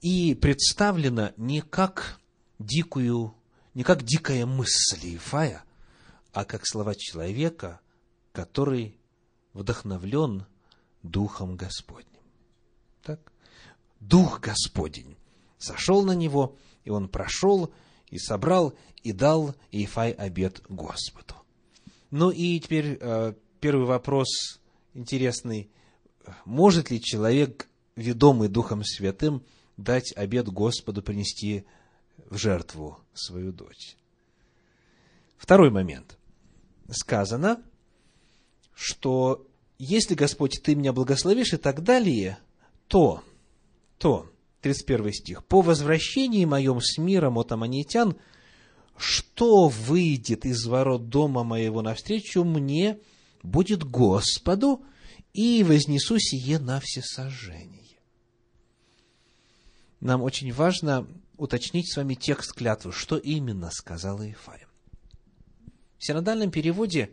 и 0.00 0.34
представлено 0.34 1.32
не 1.36 1.60
как 1.60 2.20
дикую, 2.58 3.34
не 3.74 3.82
как 3.82 4.02
дикая 4.02 4.46
мысль 4.46 5.00
Иефая, 5.02 5.64
а 6.32 6.44
как 6.44 6.66
слова 6.66 6.94
человека, 6.94 7.80
который 8.32 8.98
вдохновлен 9.52 10.46
Духом 11.02 11.56
Господним 11.56 12.18
так? 13.08 13.32
Дух 14.00 14.40
Господень 14.40 15.16
сошел 15.56 16.04
на 16.04 16.12
него, 16.12 16.56
и 16.84 16.90
он 16.90 17.08
прошел, 17.08 17.72
и 18.08 18.18
собрал, 18.18 18.74
и 19.02 19.12
дал 19.12 19.54
Иефай 19.72 20.12
обед 20.12 20.62
Господу. 20.68 21.34
Ну 22.10 22.30
и 22.30 22.58
теперь 22.60 22.98
э, 23.00 23.34
первый 23.60 23.86
вопрос 23.86 24.60
интересный. 24.94 25.70
Может 26.44 26.90
ли 26.90 27.00
человек, 27.00 27.68
ведомый 27.96 28.48
Духом 28.48 28.84
Святым, 28.84 29.44
дать 29.76 30.12
обед 30.16 30.48
Господу, 30.48 31.02
принести 31.02 31.64
в 32.30 32.36
жертву 32.36 32.98
свою 33.14 33.52
дочь? 33.52 33.96
Второй 35.36 35.70
момент. 35.70 36.18
Сказано, 36.90 37.62
что 38.74 39.46
если, 39.78 40.14
Господь, 40.14 40.60
Ты 40.62 40.74
меня 40.74 40.92
благословишь 40.92 41.52
и 41.52 41.56
так 41.56 41.82
далее, 41.82 42.38
то, 42.88 43.22
то 43.98 44.30
31 44.62 45.12
стих. 45.12 45.44
«По 45.44 45.60
возвращении 45.60 46.44
моем 46.44 46.80
с 46.80 46.98
миром 46.98 47.38
от 47.38 47.52
аманитян, 47.52 48.16
что 48.98 49.68
выйдет 49.68 50.44
из 50.44 50.66
ворот 50.66 51.08
дома 51.08 51.44
моего 51.44 51.82
навстречу 51.82 52.44
мне, 52.44 52.98
будет 53.42 53.84
Господу, 53.84 54.82
и 55.32 55.62
вознесу 55.62 56.18
сие 56.18 56.58
на 56.58 56.80
всесожжение». 56.80 57.98
Нам 60.00 60.22
очень 60.22 60.52
важно 60.52 61.06
уточнить 61.36 61.92
с 61.92 61.96
вами 61.96 62.14
текст 62.14 62.52
клятвы, 62.52 62.92
что 62.92 63.16
именно 63.16 63.70
сказал 63.70 64.22
Иефай. 64.22 64.66
В 65.98 66.06
синодальном 66.06 66.50
переводе 66.50 67.10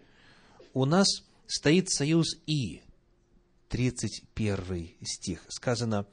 у 0.74 0.86
нас 0.86 1.08
стоит 1.48 1.90
союз 1.90 2.36
«и», 2.46 2.82
31 3.70 4.96
стих. 5.04 5.44
Сказано 5.50 6.06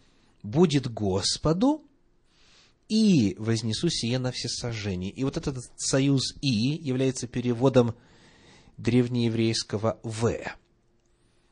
«будет 0.43 0.91
Господу, 0.91 1.85
и 2.89 3.35
вознесу 3.39 3.89
сие 3.89 4.19
на 4.19 4.33
всесожжение». 4.33 5.11
И 5.11 5.25
вот 5.25 5.37
этот 5.37 5.59
союз 5.77 6.35
«и» 6.41 6.49
является 6.49 7.27
переводом 7.27 7.95
древнееврейского 8.77 10.01
«в». 10.03 10.33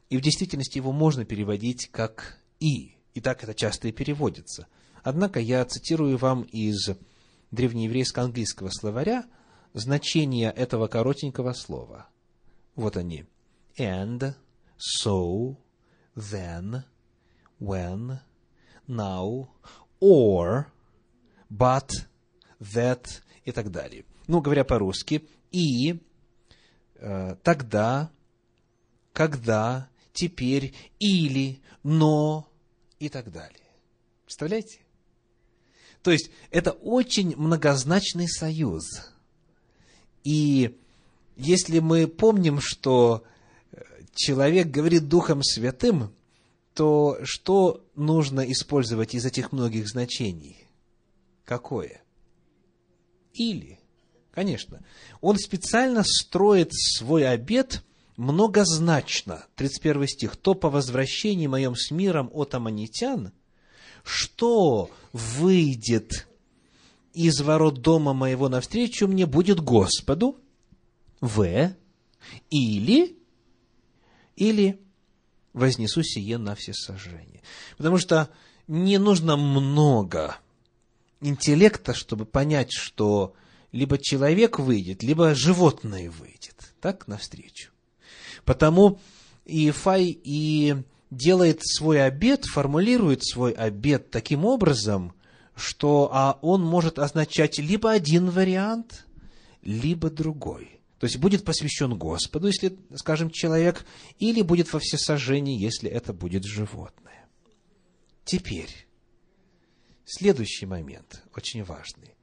И 0.08 0.16
в 0.16 0.20
действительности 0.20 0.78
его 0.78 0.92
можно 0.92 1.24
переводить 1.24 1.88
как 1.90 2.40
«и». 2.58 2.96
И 3.14 3.20
так 3.20 3.42
это 3.42 3.54
часто 3.54 3.88
и 3.88 3.92
переводится. 3.92 4.66
Однако 5.02 5.40
я 5.40 5.64
цитирую 5.64 6.16
вам 6.16 6.42
из 6.42 6.90
древнееврейско-английского 7.50 8.70
словаря 8.70 9.24
значение 9.72 10.50
этого 10.50 10.86
коротенького 10.88 11.52
слова. 11.52 12.08
Вот 12.76 12.96
они. 12.96 13.24
And, 13.78 14.34
so, 14.78 15.56
then, 16.16 16.84
when, 17.60 18.20
now, 18.86 19.48
or, 20.00 20.66
but, 21.50 21.90
that 22.60 23.06
и 23.44 23.52
так 23.52 23.70
далее. 23.70 24.04
Ну, 24.26 24.40
говоря 24.40 24.64
по-русски, 24.64 25.26
и, 25.50 26.00
э, 26.96 27.36
тогда, 27.42 28.10
когда, 29.12 29.88
теперь, 30.12 30.74
или, 30.98 31.60
но 31.82 32.48
и 32.98 33.08
так 33.08 33.32
далее. 33.32 33.58
Представляете? 34.24 34.80
То 36.02 36.10
есть, 36.10 36.30
это 36.50 36.72
очень 36.72 37.36
многозначный 37.36 38.28
союз. 38.28 38.84
И 40.22 40.78
если 41.36 41.80
мы 41.80 42.06
помним, 42.06 42.60
что 42.60 43.24
человек 44.14 44.68
говорит 44.68 45.08
Духом 45.08 45.42
Святым, 45.42 46.12
то 46.74 47.18
что 47.24 47.84
нужно 47.94 48.40
использовать 48.52 49.14
из 49.14 49.24
этих 49.24 49.52
многих 49.52 49.88
значений? 49.88 50.66
Какое? 51.50 52.00
Или, 53.34 53.80
конечно, 54.30 54.84
он 55.20 55.36
специально 55.36 56.04
строит 56.04 56.72
свой 56.72 57.28
обед 57.28 57.82
многозначно. 58.16 59.46
31 59.56 60.06
стих. 60.06 60.36
«То 60.36 60.54
по 60.54 60.70
возвращении 60.70 61.48
моем 61.48 61.74
с 61.74 61.90
миром 61.90 62.30
от 62.32 62.54
аманитян, 62.54 63.32
что 64.04 64.92
выйдет 65.12 66.28
из 67.14 67.40
ворот 67.40 67.80
дома 67.80 68.12
моего 68.12 68.48
навстречу 68.48 69.08
мне 69.08 69.26
будет 69.26 69.58
Господу, 69.58 70.38
в, 71.20 71.74
или 72.48 73.18
или 74.36 74.80
вознесу 75.52 76.04
сие 76.04 76.38
на 76.38 76.54
все 76.54 76.72
сожжения. 76.74 77.42
Потому 77.76 77.98
что 77.98 78.30
не 78.68 78.98
нужно 78.98 79.36
много 79.36 80.38
интеллекта, 81.20 81.94
чтобы 81.94 82.24
понять, 82.24 82.72
что 82.72 83.34
либо 83.72 83.98
человек 83.98 84.58
выйдет, 84.58 85.02
либо 85.02 85.34
животное 85.34 86.10
выйдет, 86.10 86.74
так, 86.80 87.06
навстречу. 87.08 87.70
Потому 88.44 88.98
Иефай 89.44 90.18
и 90.22 90.76
делает 91.10 91.60
свой 91.64 92.02
обед, 92.02 92.44
формулирует 92.44 93.24
свой 93.24 93.52
обед 93.52 94.10
таким 94.10 94.44
образом, 94.44 95.12
что 95.54 96.10
а 96.12 96.38
он 96.42 96.62
может 96.62 96.98
означать 96.98 97.58
либо 97.58 97.90
один 97.90 98.30
вариант, 98.30 99.06
либо 99.62 100.10
другой– 100.10 100.76
то 101.00 101.06
есть 101.06 101.16
будет 101.16 101.44
посвящен 101.44 101.96
Господу, 101.96 102.48
если, 102.48 102.76
скажем, 102.94 103.30
человек, 103.30 103.86
или 104.18 104.42
будет 104.42 104.70
во 104.70 104.78
всесожжении, 104.80 105.58
если 105.58 105.90
это 105.90 106.12
будет 106.12 106.44
животное. 106.44 107.26
Теперь, 108.26 108.68
следующий 110.10 110.66
момент, 110.66 111.22
очень 111.36 111.64
важный. 111.64 112.14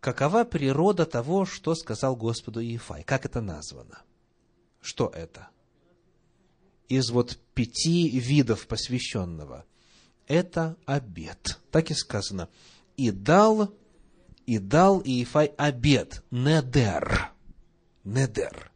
Какова 0.00 0.44
природа 0.44 1.06
того, 1.06 1.46
что 1.46 1.74
сказал 1.74 2.16
Господу 2.16 2.60
Иефай? 2.60 3.02
Как 3.04 3.24
это 3.24 3.40
названо? 3.40 4.02
Что 4.80 5.08
это? 5.08 5.48
Из 6.88 7.10
вот 7.10 7.38
пяти 7.54 8.10
видов 8.10 8.66
посвященного. 8.66 9.64
Это 10.26 10.76
обед. 10.84 11.58
Так 11.70 11.90
и 11.90 11.94
сказано. 11.94 12.48
И 12.96 13.10
дал, 13.10 13.74
и 14.46 14.58
дал 14.58 15.00
Иефай 15.00 15.46
обед, 15.56 16.22
недер 16.30 17.34
недер. 18.04 18.70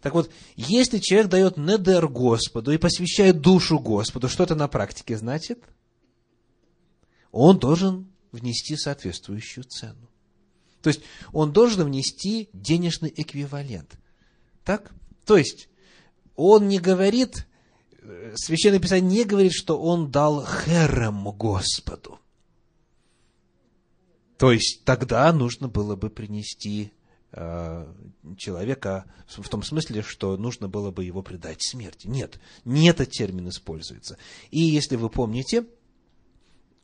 Так 0.00 0.14
вот, 0.14 0.30
если 0.56 0.98
человек 0.98 1.28
дает 1.28 1.56
недер 1.58 2.08
Господу 2.08 2.72
и 2.72 2.78
посвящает 2.78 3.40
душу 3.40 3.78
Господу, 3.78 4.28
что 4.28 4.44
это 4.44 4.54
на 4.54 4.66
практике 4.66 5.16
значит? 5.16 5.62
Он 7.32 7.58
должен 7.58 8.10
внести 8.32 8.76
соответствующую 8.76 9.64
цену. 9.64 10.08
То 10.82 10.88
есть, 10.88 11.02
он 11.32 11.52
должен 11.52 11.84
внести 11.84 12.48
денежный 12.52 13.12
эквивалент. 13.14 13.98
Так? 14.64 14.92
То 15.26 15.36
есть, 15.36 15.68
он 16.36 16.68
не 16.68 16.78
говорит, 16.78 17.46
Священное 18.34 18.80
Писание 18.80 19.18
не 19.18 19.24
говорит, 19.24 19.52
что 19.52 19.80
он 19.80 20.10
дал 20.10 20.44
херем 20.44 21.30
Господу. 21.32 22.18
То 24.38 24.52
есть, 24.52 24.84
тогда 24.84 25.30
нужно 25.32 25.68
было 25.68 25.96
бы 25.96 26.08
принести 26.08 26.92
Э, 27.32 27.86
человека 28.36 29.04
в 29.28 29.48
том 29.48 29.62
смысле, 29.62 30.02
что 30.02 30.36
нужно 30.36 30.68
было 30.68 30.90
бы 30.90 31.04
его 31.04 31.22
предать 31.22 31.62
смерти. 31.62 32.08
Нет, 32.08 32.40
не 32.64 32.88
этот 32.88 33.10
термин 33.10 33.48
используется. 33.50 34.18
И 34.50 34.58
если 34.58 34.96
вы 34.96 35.08
помните, 35.10 35.64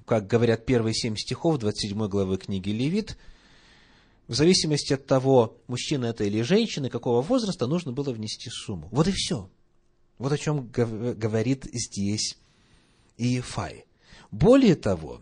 как 0.07 0.27
говорят 0.27 0.65
первые 0.65 0.95
семь 0.95 1.17
стихов 1.17 1.59
27 1.59 2.09
главы 2.09 2.39
книги 2.39 2.71
Левит, 2.71 3.19
в 4.29 4.35
зависимости 4.35 4.95
от 4.95 5.07
того, 5.07 5.59
мужчина 5.69 6.07
это 6.07 6.25
или 6.25 6.43
женщина, 6.43 6.89
какого 6.89 7.21
возраста, 7.21 7.67
нужно 7.67 7.93
было 7.93 8.11
внести 8.13 8.51
сумму. 8.51 8.89
Вот 8.91 9.07
и 9.09 9.13
все. 9.13 9.51
Вот 10.19 10.33
о 10.33 10.39
чем 10.39 10.69
говорит 10.71 11.67
здесь 11.73 12.39
Иефай. 13.19 13.85
Более 14.31 14.75
того, 14.75 15.21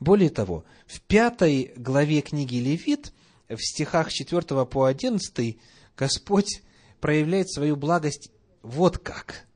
более 0.00 0.30
того, 0.30 0.64
в 0.86 1.00
пятой 1.00 1.72
главе 1.76 2.20
книги 2.20 2.56
Левит– 2.56 3.12
в 3.48 3.58
стихах 3.58 4.12
4 4.12 4.64
по 4.66 4.84
11 4.84 5.58
Господь 5.96 6.62
проявляет 7.00 7.50
свою 7.50 7.76
благость 7.76 8.30
вот 8.62 8.98
как. 8.98 9.46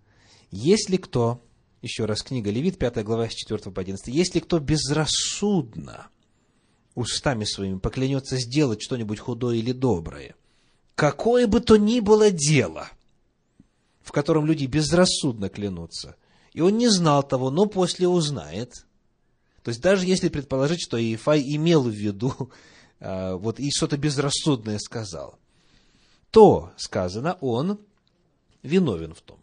Если 0.50 0.96
кто, 0.96 1.42
еще 1.82 2.04
раз 2.04 2.22
книга 2.22 2.50
Левит, 2.50 2.78
5 2.78 3.04
глава, 3.04 3.28
с 3.28 3.34
4 3.34 3.70
по 3.70 3.80
11, 3.80 4.08
если 4.08 4.40
кто 4.40 4.58
безрассудно 4.58 6.08
устами 6.94 7.44
своими 7.44 7.78
поклянется 7.78 8.36
сделать 8.36 8.82
что-нибудь 8.82 9.20
худое 9.20 9.56
или 9.56 9.72
доброе, 9.72 10.34
какое 10.94 11.46
бы 11.46 11.60
то 11.60 11.76
ни 11.76 12.00
было 12.00 12.30
дело, 12.30 12.88
в 14.00 14.10
котором 14.10 14.46
люди 14.46 14.66
безрассудно 14.66 15.48
клянутся, 15.48 16.16
и 16.52 16.60
он 16.60 16.76
не 16.76 16.88
знал 16.88 17.22
того, 17.22 17.50
но 17.50 17.66
после 17.66 18.08
узнает, 18.08 18.86
то 19.62 19.70
есть 19.70 19.80
даже 19.80 20.06
если 20.06 20.28
предположить, 20.28 20.82
что 20.82 20.98
Иефай 20.98 21.42
имел 21.54 21.84
в 21.84 21.90
виду 21.90 22.50
а, 23.00 23.36
вот 23.36 23.60
и 23.60 23.70
что-то 23.70 23.96
безрассудное 23.96 24.78
сказал, 24.78 25.38
то, 26.30 26.72
сказано, 26.76 27.38
он 27.40 27.78
виновен 28.62 29.14
в 29.14 29.20
том. 29.20 29.38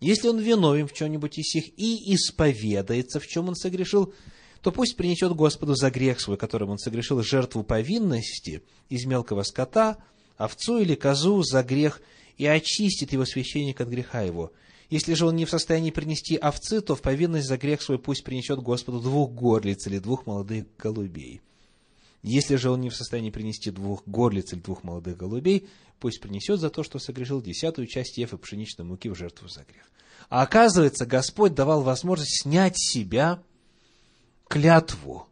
Если 0.00 0.28
он 0.28 0.38
виновен 0.38 0.86
в 0.88 0.92
чем-нибудь 0.92 1.38
из 1.38 1.54
них 1.54 1.68
и 1.78 2.14
исповедается, 2.14 3.18
в 3.18 3.26
чем 3.26 3.48
он 3.48 3.54
согрешил, 3.54 4.12
то 4.60 4.70
пусть 4.70 4.96
принесет 4.96 5.32
Господу 5.32 5.74
за 5.74 5.90
грех 5.90 6.20
свой, 6.20 6.36
которым 6.36 6.70
он 6.70 6.78
согрешил, 6.78 7.22
жертву 7.22 7.62
повинности 7.62 8.62
из 8.88 9.06
мелкого 9.06 9.42
скота, 9.42 9.96
овцу 10.36 10.78
или 10.78 10.94
козу 10.94 11.42
за 11.42 11.62
грех, 11.62 12.02
и 12.36 12.46
очистит 12.46 13.12
его 13.12 13.24
священник 13.24 13.80
от 13.80 13.88
греха 13.88 14.20
его. 14.20 14.52
Если 14.90 15.14
же 15.14 15.26
он 15.26 15.36
не 15.36 15.46
в 15.46 15.50
состоянии 15.50 15.90
принести 15.90 16.36
овцы, 16.36 16.80
то 16.80 16.94
в 16.94 17.00
повинность 17.00 17.48
за 17.48 17.56
грех 17.56 17.80
свой 17.80 17.98
пусть 17.98 18.22
принесет 18.22 18.60
Господу 18.60 19.00
двух 19.00 19.30
горлиц 19.32 19.86
или 19.86 19.98
двух 19.98 20.26
молодых 20.26 20.66
голубей– 20.76 21.40
если 22.22 22.56
же 22.56 22.70
он 22.70 22.80
не 22.80 22.90
в 22.90 22.96
состоянии 22.96 23.30
принести 23.30 23.70
двух 23.70 24.02
горлиц 24.06 24.52
или 24.52 24.60
двух 24.60 24.82
молодых 24.82 25.16
голубей, 25.16 25.68
пусть 26.00 26.20
принесет 26.20 26.60
за 26.60 26.70
то, 26.70 26.82
что 26.82 26.98
согрешил 26.98 27.40
десятую 27.40 27.86
часть 27.86 28.18
ефы 28.18 28.36
пшеничной 28.36 28.84
муки 28.84 29.08
в 29.08 29.14
жертву 29.14 29.48
за 29.48 29.64
грех. 29.64 29.84
А 30.28 30.42
оказывается, 30.42 31.06
Господь 31.06 31.54
давал 31.54 31.82
возможность 31.82 32.42
снять 32.42 32.76
с 32.76 32.92
себя 32.92 33.42
клятву, 34.48 35.28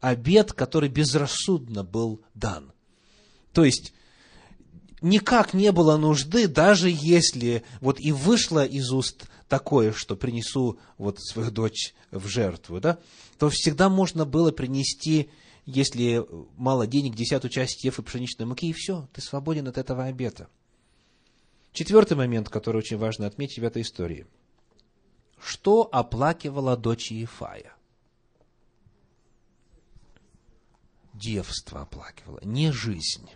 обет, 0.00 0.52
который 0.52 0.88
безрассудно 0.88 1.84
был 1.84 2.20
дан. 2.34 2.72
То 3.52 3.64
есть, 3.64 3.92
никак 5.00 5.54
не 5.54 5.70
было 5.70 5.96
нужды, 5.96 6.48
даже 6.48 6.90
если 6.90 7.62
вот 7.80 8.00
и 8.00 8.10
вышло 8.10 8.64
из 8.64 8.90
уст 8.90 9.26
такое, 9.48 9.92
что 9.92 10.16
принесу 10.16 10.78
вот 10.98 11.20
свою 11.20 11.50
дочь 11.50 11.94
в 12.10 12.26
жертву, 12.26 12.80
да, 12.80 12.98
то 13.38 13.50
всегда 13.50 13.88
можно 13.88 14.24
было 14.24 14.50
принести, 14.50 15.30
если 15.66 16.24
мало 16.56 16.86
денег, 16.86 17.14
десятую 17.14 17.50
часть 17.50 17.84
ефы 17.84 18.02
пшеничной 18.02 18.46
муки, 18.46 18.68
и 18.68 18.72
все, 18.72 19.08
ты 19.12 19.20
свободен 19.20 19.66
от 19.68 19.78
этого 19.78 20.04
обета. 20.04 20.48
Четвертый 21.72 22.16
момент, 22.16 22.48
который 22.48 22.78
очень 22.78 22.98
важно 22.98 23.26
отметить 23.26 23.58
в 23.58 23.64
этой 23.64 23.82
истории. 23.82 24.26
Что 25.38 25.88
оплакивала 25.90 26.76
дочь 26.76 27.10
Ефая? 27.10 27.74
Девство 31.12 31.82
оплакивала, 31.82 32.40
не 32.42 32.72
жизнь. 32.72 33.28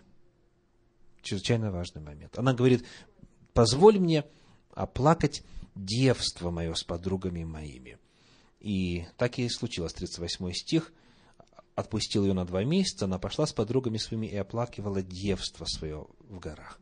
Чрезвычайно 1.22 1.70
важный 1.70 2.00
момент. 2.00 2.38
Она 2.38 2.54
говорит, 2.54 2.84
позволь 3.54 3.98
мне 3.98 4.24
оплакать 4.72 5.42
девство 5.74 6.50
мое 6.50 6.74
с 6.74 6.82
подругами 6.82 7.44
моими. 7.44 7.98
И 8.60 9.06
так 9.16 9.38
и 9.38 9.48
случилось, 9.48 9.94
38 9.94 10.52
стих. 10.52 10.92
Отпустил 11.78 12.24
ее 12.24 12.32
на 12.32 12.44
два 12.44 12.64
месяца, 12.64 13.04
она 13.04 13.20
пошла 13.20 13.46
с 13.46 13.52
подругами 13.52 13.98
своими 13.98 14.26
и 14.26 14.34
оплакивала 14.34 15.00
девство 15.00 15.64
свое 15.64 16.08
в 16.28 16.40
горах. 16.40 16.80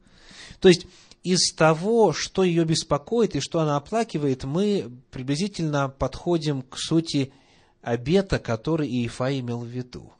То 0.58 0.70
есть, 0.70 0.86
из 1.22 1.52
того, 1.52 2.14
что 2.14 2.42
ее 2.42 2.64
беспокоит 2.64 3.36
и 3.36 3.40
что 3.40 3.60
она 3.60 3.76
оплакивает, 3.76 4.44
мы 4.44 4.90
приблизительно 5.10 5.90
подходим 5.90 6.62
к 6.62 6.78
сути 6.78 7.34
обета, 7.82 8.38
который 8.38 8.88
Иефа 8.88 9.38
имел 9.38 9.58
в 9.60 9.66
виду. 9.66 10.14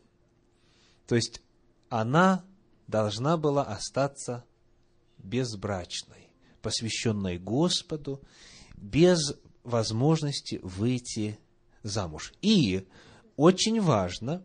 То 1.06 1.14
есть, 1.14 1.40
она 1.88 2.44
должна 2.86 3.38
была 3.38 3.62
остаться 3.62 4.44
безбрачной, 5.16 6.28
посвященной 6.60 7.38
Господу, 7.38 8.20
без 8.76 9.38
возможности 9.64 10.60
выйти 10.62 11.38
замуж. 11.82 12.34
И 12.42 12.86
очень 13.36 13.80
важно, 13.80 14.44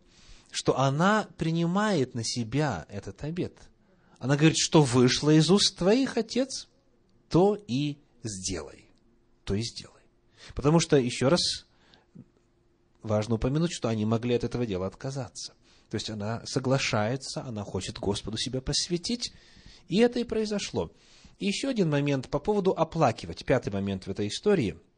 что 0.52 0.78
она 0.78 1.28
принимает 1.38 2.14
на 2.14 2.24
себя 2.24 2.86
этот 2.90 3.24
обет. 3.24 3.58
Она 4.20 4.36
говорит, 4.36 4.58
что 4.58 4.84
вышло 4.84 5.32
из 5.32 5.50
уст 5.50 5.78
твоих, 5.78 6.18
отец, 6.18 6.68
то 7.30 7.58
и 7.68 7.98
сделай. 8.24 8.92
То 9.46 9.56
и 9.56 9.62
сделай. 9.62 10.04
Потому 10.54 10.80
что, 10.80 10.98
еще 10.98 11.30
раз, 11.30 11.66
важно 13.02 13.36
упомянуть, 13.36 13.72
что 13.72 13.88
они 13.88 14.06
могли 14.06 14.36
от 14.36 14.44
этого 14.44 14.66
дела 14.66 14.88
отказаться. 14.88 15.54
То 15.90 15.96
есть 15.96 16.10
она 16.10 16.46
соглашается, 16.46 17.44
она 17.44 17.64
хочет 17.64 17.98
Господу 17.98 18.38
себя 18.38 18.62
посвятить, 18.62 19.34
и 19.88 19.98
это 19.98 20.20
и 20.20 20.24
произошло. 20.24 20.92
И 21.40 21.48
еще 21.48 21.70
один 21.70 21.90
момент 21.90 22.30
по 22.30 22.40
поводу 22.40 22.72
оплакивать. 22.72 23.46
Пятый 23.46 23.74
момент 23.74 24.06
в 24.06 24.12
этой 24.12 24.28
истории– 24.28 24.78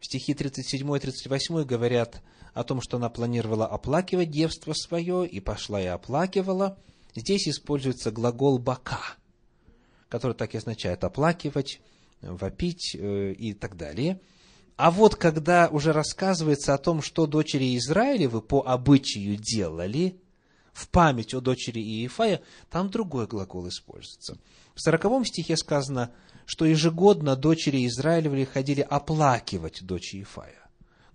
Стихи 0.00 0.32
37 0.34 0.96
и 0.96 1.00
38 1.00 1.64
говорят 1.64 2.22
о 2.54 2.64
том, 2.64 2.80
что 2.80 2.96
она 2.96 3.08
планировала 3.08 3.66
оплакивать 3.66 4.30
девство 4.30 4.72
свое, 4.72 5.26
и 5.26 5.40
пошла 5.40 5.80
и 5.80 5.86
оплакивала. 5.86 6.78
Здесь 7.14 7.48
используется 7.48 8.10
глагол 8.10 8.58
«бака», 8.58 9.00
который 10.08 10.34
так 10.34 10.54
и 10.54 10.58
означает 10.58 11.04
оплакивать, 11.04 11.80
вопить 12.20 12.94
э, 12.94 13.32
и 13.32 13.54
так 13.54 13.76
далее. 13.76 14.20
А 14.76 14.90
вот 14.90 15.16
когда 15.16 15.68
уже 15.68 15.92
рассказывается 15.92 16.74
о 16.74 16.78
том, 16.78 17.02
что 17.02 17.26
дочери 17.26 17.76
Израилевы 17.76 18.40
по 18.40 18.62
обычаю 18.62 19.36
делали, 19.36 20.20
в 20.72 20.88
память 20.88 21.34
о 21.34 21.40
дочери 21.40 21.80
Иефая, 21.80 22.40
там 22.70 22.88
другой 22.88 23.26
глагол 23.26 23.68
используется. 23.68 24.38
В 24.74 24.80
сороковом 24.80 25.24
стихе 25.24 25.56
сказано– 25.56 26.12
что 26.48 26.64
ежегодно 26.64 27.36
дочери 27.36 27.86
Израилевы 27.86 28.46
ходили 28.46 28.80
оплакивать 28.80 29.84
дочь 29.84 30.14
Ефая. 30.14 30.57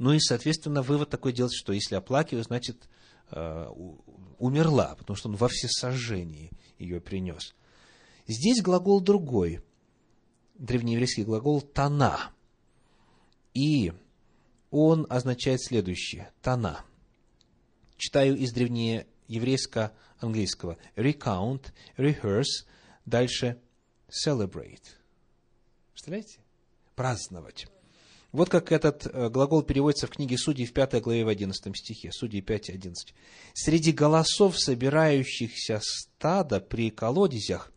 Ну 0.03 0.11
и, 0.11 0.19
соответственно, 0.19 0.81
вывод 0.81 1.09
такой 1.09 1.31
делать, 1.31 1.53
что 1.55 1.71
если 1.71 1.95
оплакиваю, 1.95 2.43
значит, 2.43 2.89
э, 3.31 3.67
умерла, 4.37 4.95
потому 4.97 5.15
что 5.15 5.29
он 5.29 5.37
во 5.37 5.47
всесожжении 5.47 6.51
ее 6.77 6.99
принес. 6.99 7.55
Здесь 8.27 8.61
глагол 8.61 8.99
другой, 8.99 9.61
древнееврейский 10.55 11.23
глагол 11.23 11.61
«тана». 11.61 12.33
И 13.53 13.93
он 14.71 15.07
означает 15.09 15.63
следующее– 15.63 16.33
«тана». 16.41 16.83
Читаю 17.95 18.35
из 18.35 18.51
древнееврейско-английского 18.51 20.77
recount, 20.97 21.67
rehearse, 21.95 22.65
дальше 23.05 23.57
celebrate– 24.09 24.83
Представляете? 25.93 26.41
Праздновать. 26.93 27.67
Вот 28.33 28.49
как 28.49 28.71
этот 28.71 29.05
э, 29.05 29.29
глагол 29.29 29.61
переводится 29.61 30.07
в 30.07 30.09
книге 30.09 30.39
Судей 30.39 30.65
в 30.65 30.73
5 30.73 31.01
главе 31.03 31.23
в 31.23 31.27
11 31.27 31.77
стихе. 31.77 32.11
Судей 32.11 32.41
5, 32.41 32.71
11. 32.71 33.13
«Среди 33.53 33.91
голосов 33.91 34.59
собирающихся 34.59 35.79
стада 35.83 36.59
при 36.59 36.89
колодезях 36.89 37.71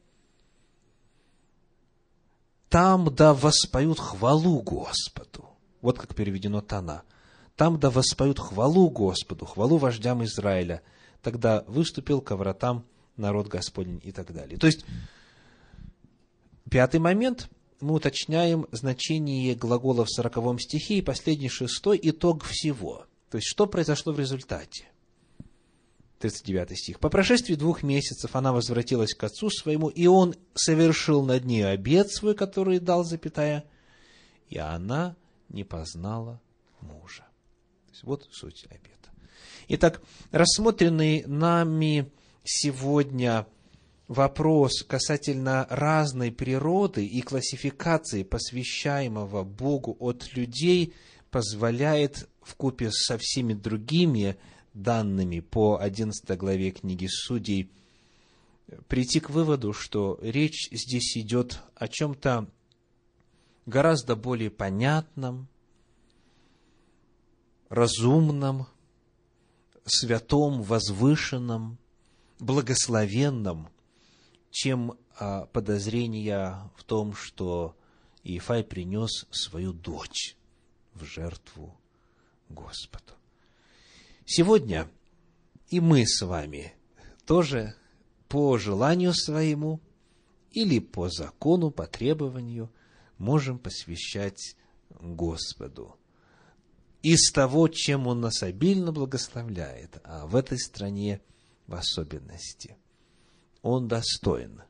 там 2.70 3.14
да 3.14 3.34
воспоют 3.34 4.00
хвалу 4.00 4.62
Господу». 4.62 5.44
Вот 5.82 5.98
как 5.98 6.14
переведено 6.14 6.62
Тана. 6.62 7.02
«Там 7.54 7.78
да 7.78 7.90
воспоют 7.90 8.38
хвалу 8.38 8.88
Господу, 8.88 9.44
хвалу 9.44 9.76
вождям 9.76 10.24
Израиля. 10.24 10.80
Тогда 11.20 11.64
выступил 11.66 12.22
ко 12.22 12.34
вратам 12.34 12.86
народ 13.18 13.48
Господень» 13.48 14.00
и 14.02 14.10
так 14.10 14.32
далее. 14.32 14.58
То 14.58 14.66
есть, 14.66 14.86
пятый 16.70 16.98
момент– 16.98 17.50
мы 17.80 17.94
уточняем 17.94 18.66
значение 18.72 19.54
глагола 19.54 20.04
в 20.04 20.10
сороковом 20.10 20.58
стихе 20.58 20.98
и 20.98 21.02
последний 21.02 21.48
шестой 21.48 21.98
итог 22.02 22.44
всего. 22.44 23.06
То 23.30 23.38
есть, 23.38 23.48
что 23.48 23.66
произошло 23.66 24.12
в 24.12 24.20
результате? 24.20 24.88
39 26.18 26.78
стих. 26.78 27.00
«По 27.00 27.10
прошествии 27.10 27.54
двух 27.54 27.82
месяцев 27.82 28.34
она 28.34 28.52
возвратилась 28.52 29.14
к 29.14 29.22
отцу 29.22 29.50
своему, 29.50 29.88
и 29.88 30.06
он 30.06 30.34
совершил 30.54 31.22
над 31.24 31.44
ней 31.44 31.66
обед 31.66 32.10
свой, 32.10 32.34
который 32.34 32.78
дал, 32.78 33.04
запятая, 33.04 33.64
и 34.48 34.58
она 34.58 35.16
не 35.48 35.64
познала 35.64 36.40
мужа». 36.80 37.26
То 37.86 37.92
есть, 37.92 38.02
вот 38.04 38.28
суть 38.32 38.64
обета. 38.70 39.10
Итак, 39.68 40.00
рассмотренный 40.30 41.24
нами 41.26 42.10
сегодня 42.44 43.46
вопрос 44.08 44.82
касательно 44.82 45.66
разной 45.68 46.30
природы 46.30 47.04
и 47.04 47.20
классификации 47.22 48.22
посвящаемого 48.22 49.42
Богу 49.44 49.96
от 49.98 50.34
людей 50.34 50.94
позволяет 51.30 52.28
в 52.42 52.54
купе 52.54 52.90
со 52.92 53.18
всеми 53.18 53.52
другими 53.52 54.36
данными 54.74 55.40
по 55.40 55.78
11 55.80 56.36
главе 56.38 56.70
книги 56.70 57.06
Судей 57.08 57.70
прийти 58.88 59.20
к 59.20 59.30
выводу, 59.30 59.72
что 59.72 60.18
речь 60.22 60.68
здесь 60.70 61.16
идет 61.16 61.60
о 61.74 61.88
чем-то 61.88 62.48
гораздо 63.64 64.14
более 64.14 64.50
понятном, 64.50 65.48
разумном, 67.68 68.66
святом, 69.84 70.62
возвышенном, 70.62 71.78
благословенном– 72.38 73.68
чем 74.56 74.98
а, 75.18 75.44
подозрения 75.44 76.70
в 76.76 76.84
том, 76.84 77.12
что 77.14 77.76
Иефай 78.24 78.64
принес 78.64 79.26
свою 79.30 79.74
дочь 79.74 80.34
в 80.94 81.04
жертву 81.04 81.78
Господу. 82.48 83.12
Сегодня 84.24 84.88
и 85.68 85.78
мы 85.78 86.06
с 86.06 86.22
вами 86.24 86.72
тоже 87.26 87.74
по 88.28 88.56
желанию 88.56 89.12
своему 89.12 89.78
или 90.52 90.78
по 90.78 91.10
закону, 91.10 91.70
по 91.70 91.86
требованию 91.86 92.72
можем 93.18 93.58
посвящать 93.58 94.56
Господу 94.88 95.98
из 97.02 97.30
того, 97.30 97.68
чем 97.68 98.06
Он 98.06 98.22
нас 98.22 98.42
обильно 98.42 98.90
благословляет, 98.90 100.00
а 100.02 100.26
в 100.26 100.34
этой 100.34 100.58
стране 100.58 101.20
в 101.66 101.74
особенности– 101.74 102.78
он 103.66 103.88
достоин 103.88 104.62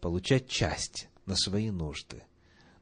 получать 0.00 0.48
часть 0.48 1.08
на 1.26 1.36
свои 1.36 1.70
нужды, 1.70 2.22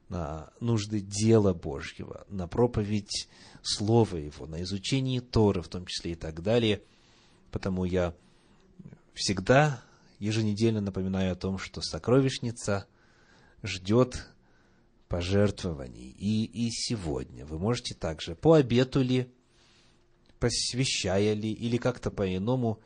на 0.09 0.53
нужды 0.61 1.01
дела 1.01 1.55
Божьего, 1.55 2.27
на 2.29 2.49
проповедь 2.49 3.29
Слова 3.63 4.17
Его, 4.17 4.47
на 4.47 4.63
изучение 4.63 5.21
Торы, 5.21 5.63
в 5.63 5.69
том 5.69 5.87
числе 5.87 6.13
и 6.13 6.15
так 6.15 6.43
далее. 6.43 6.83
Потому 7.51 7.85
я 7.85 8.15
всегда 9.15 9.83
еженедельно 10.19 10.81
напоминаю 10.81 11.33
о 11.33 11.37
том, 11.37 11.59
что 11.59 11.83
сокровищница 11.83 12.87
ждет 13.63 14.27
пожертвований. 15.09 16.11
И, 16.19 16.45
и 16.45 16.71
сегодня 16.71 17.45
вы 17.47 17.59
можете 17.59 17.95
также 17.95 18.35
по 18.35 18.55
обету 18.55 19.03
ли 19.03 19.31
посвящая 20.39 21.35
ли 21.35 21.53
или 21.53 21.77
как-то 21.77 22.11
по-иному 22.11 22.81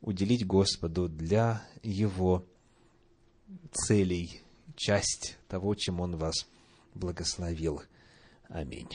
уделить 0.00 0.46
Господу 0.46 1.08
для 1.08 1.62
Его 1.82 2.44
целей, 3.72 4.42
часть 4.76 5.38
того, 5.48 5.74
чем 5.74 6.00
Он 6.00 6.16
вас 6.16 6.46
благословил. 6.94 7.82
Аминь. 8.48 8.88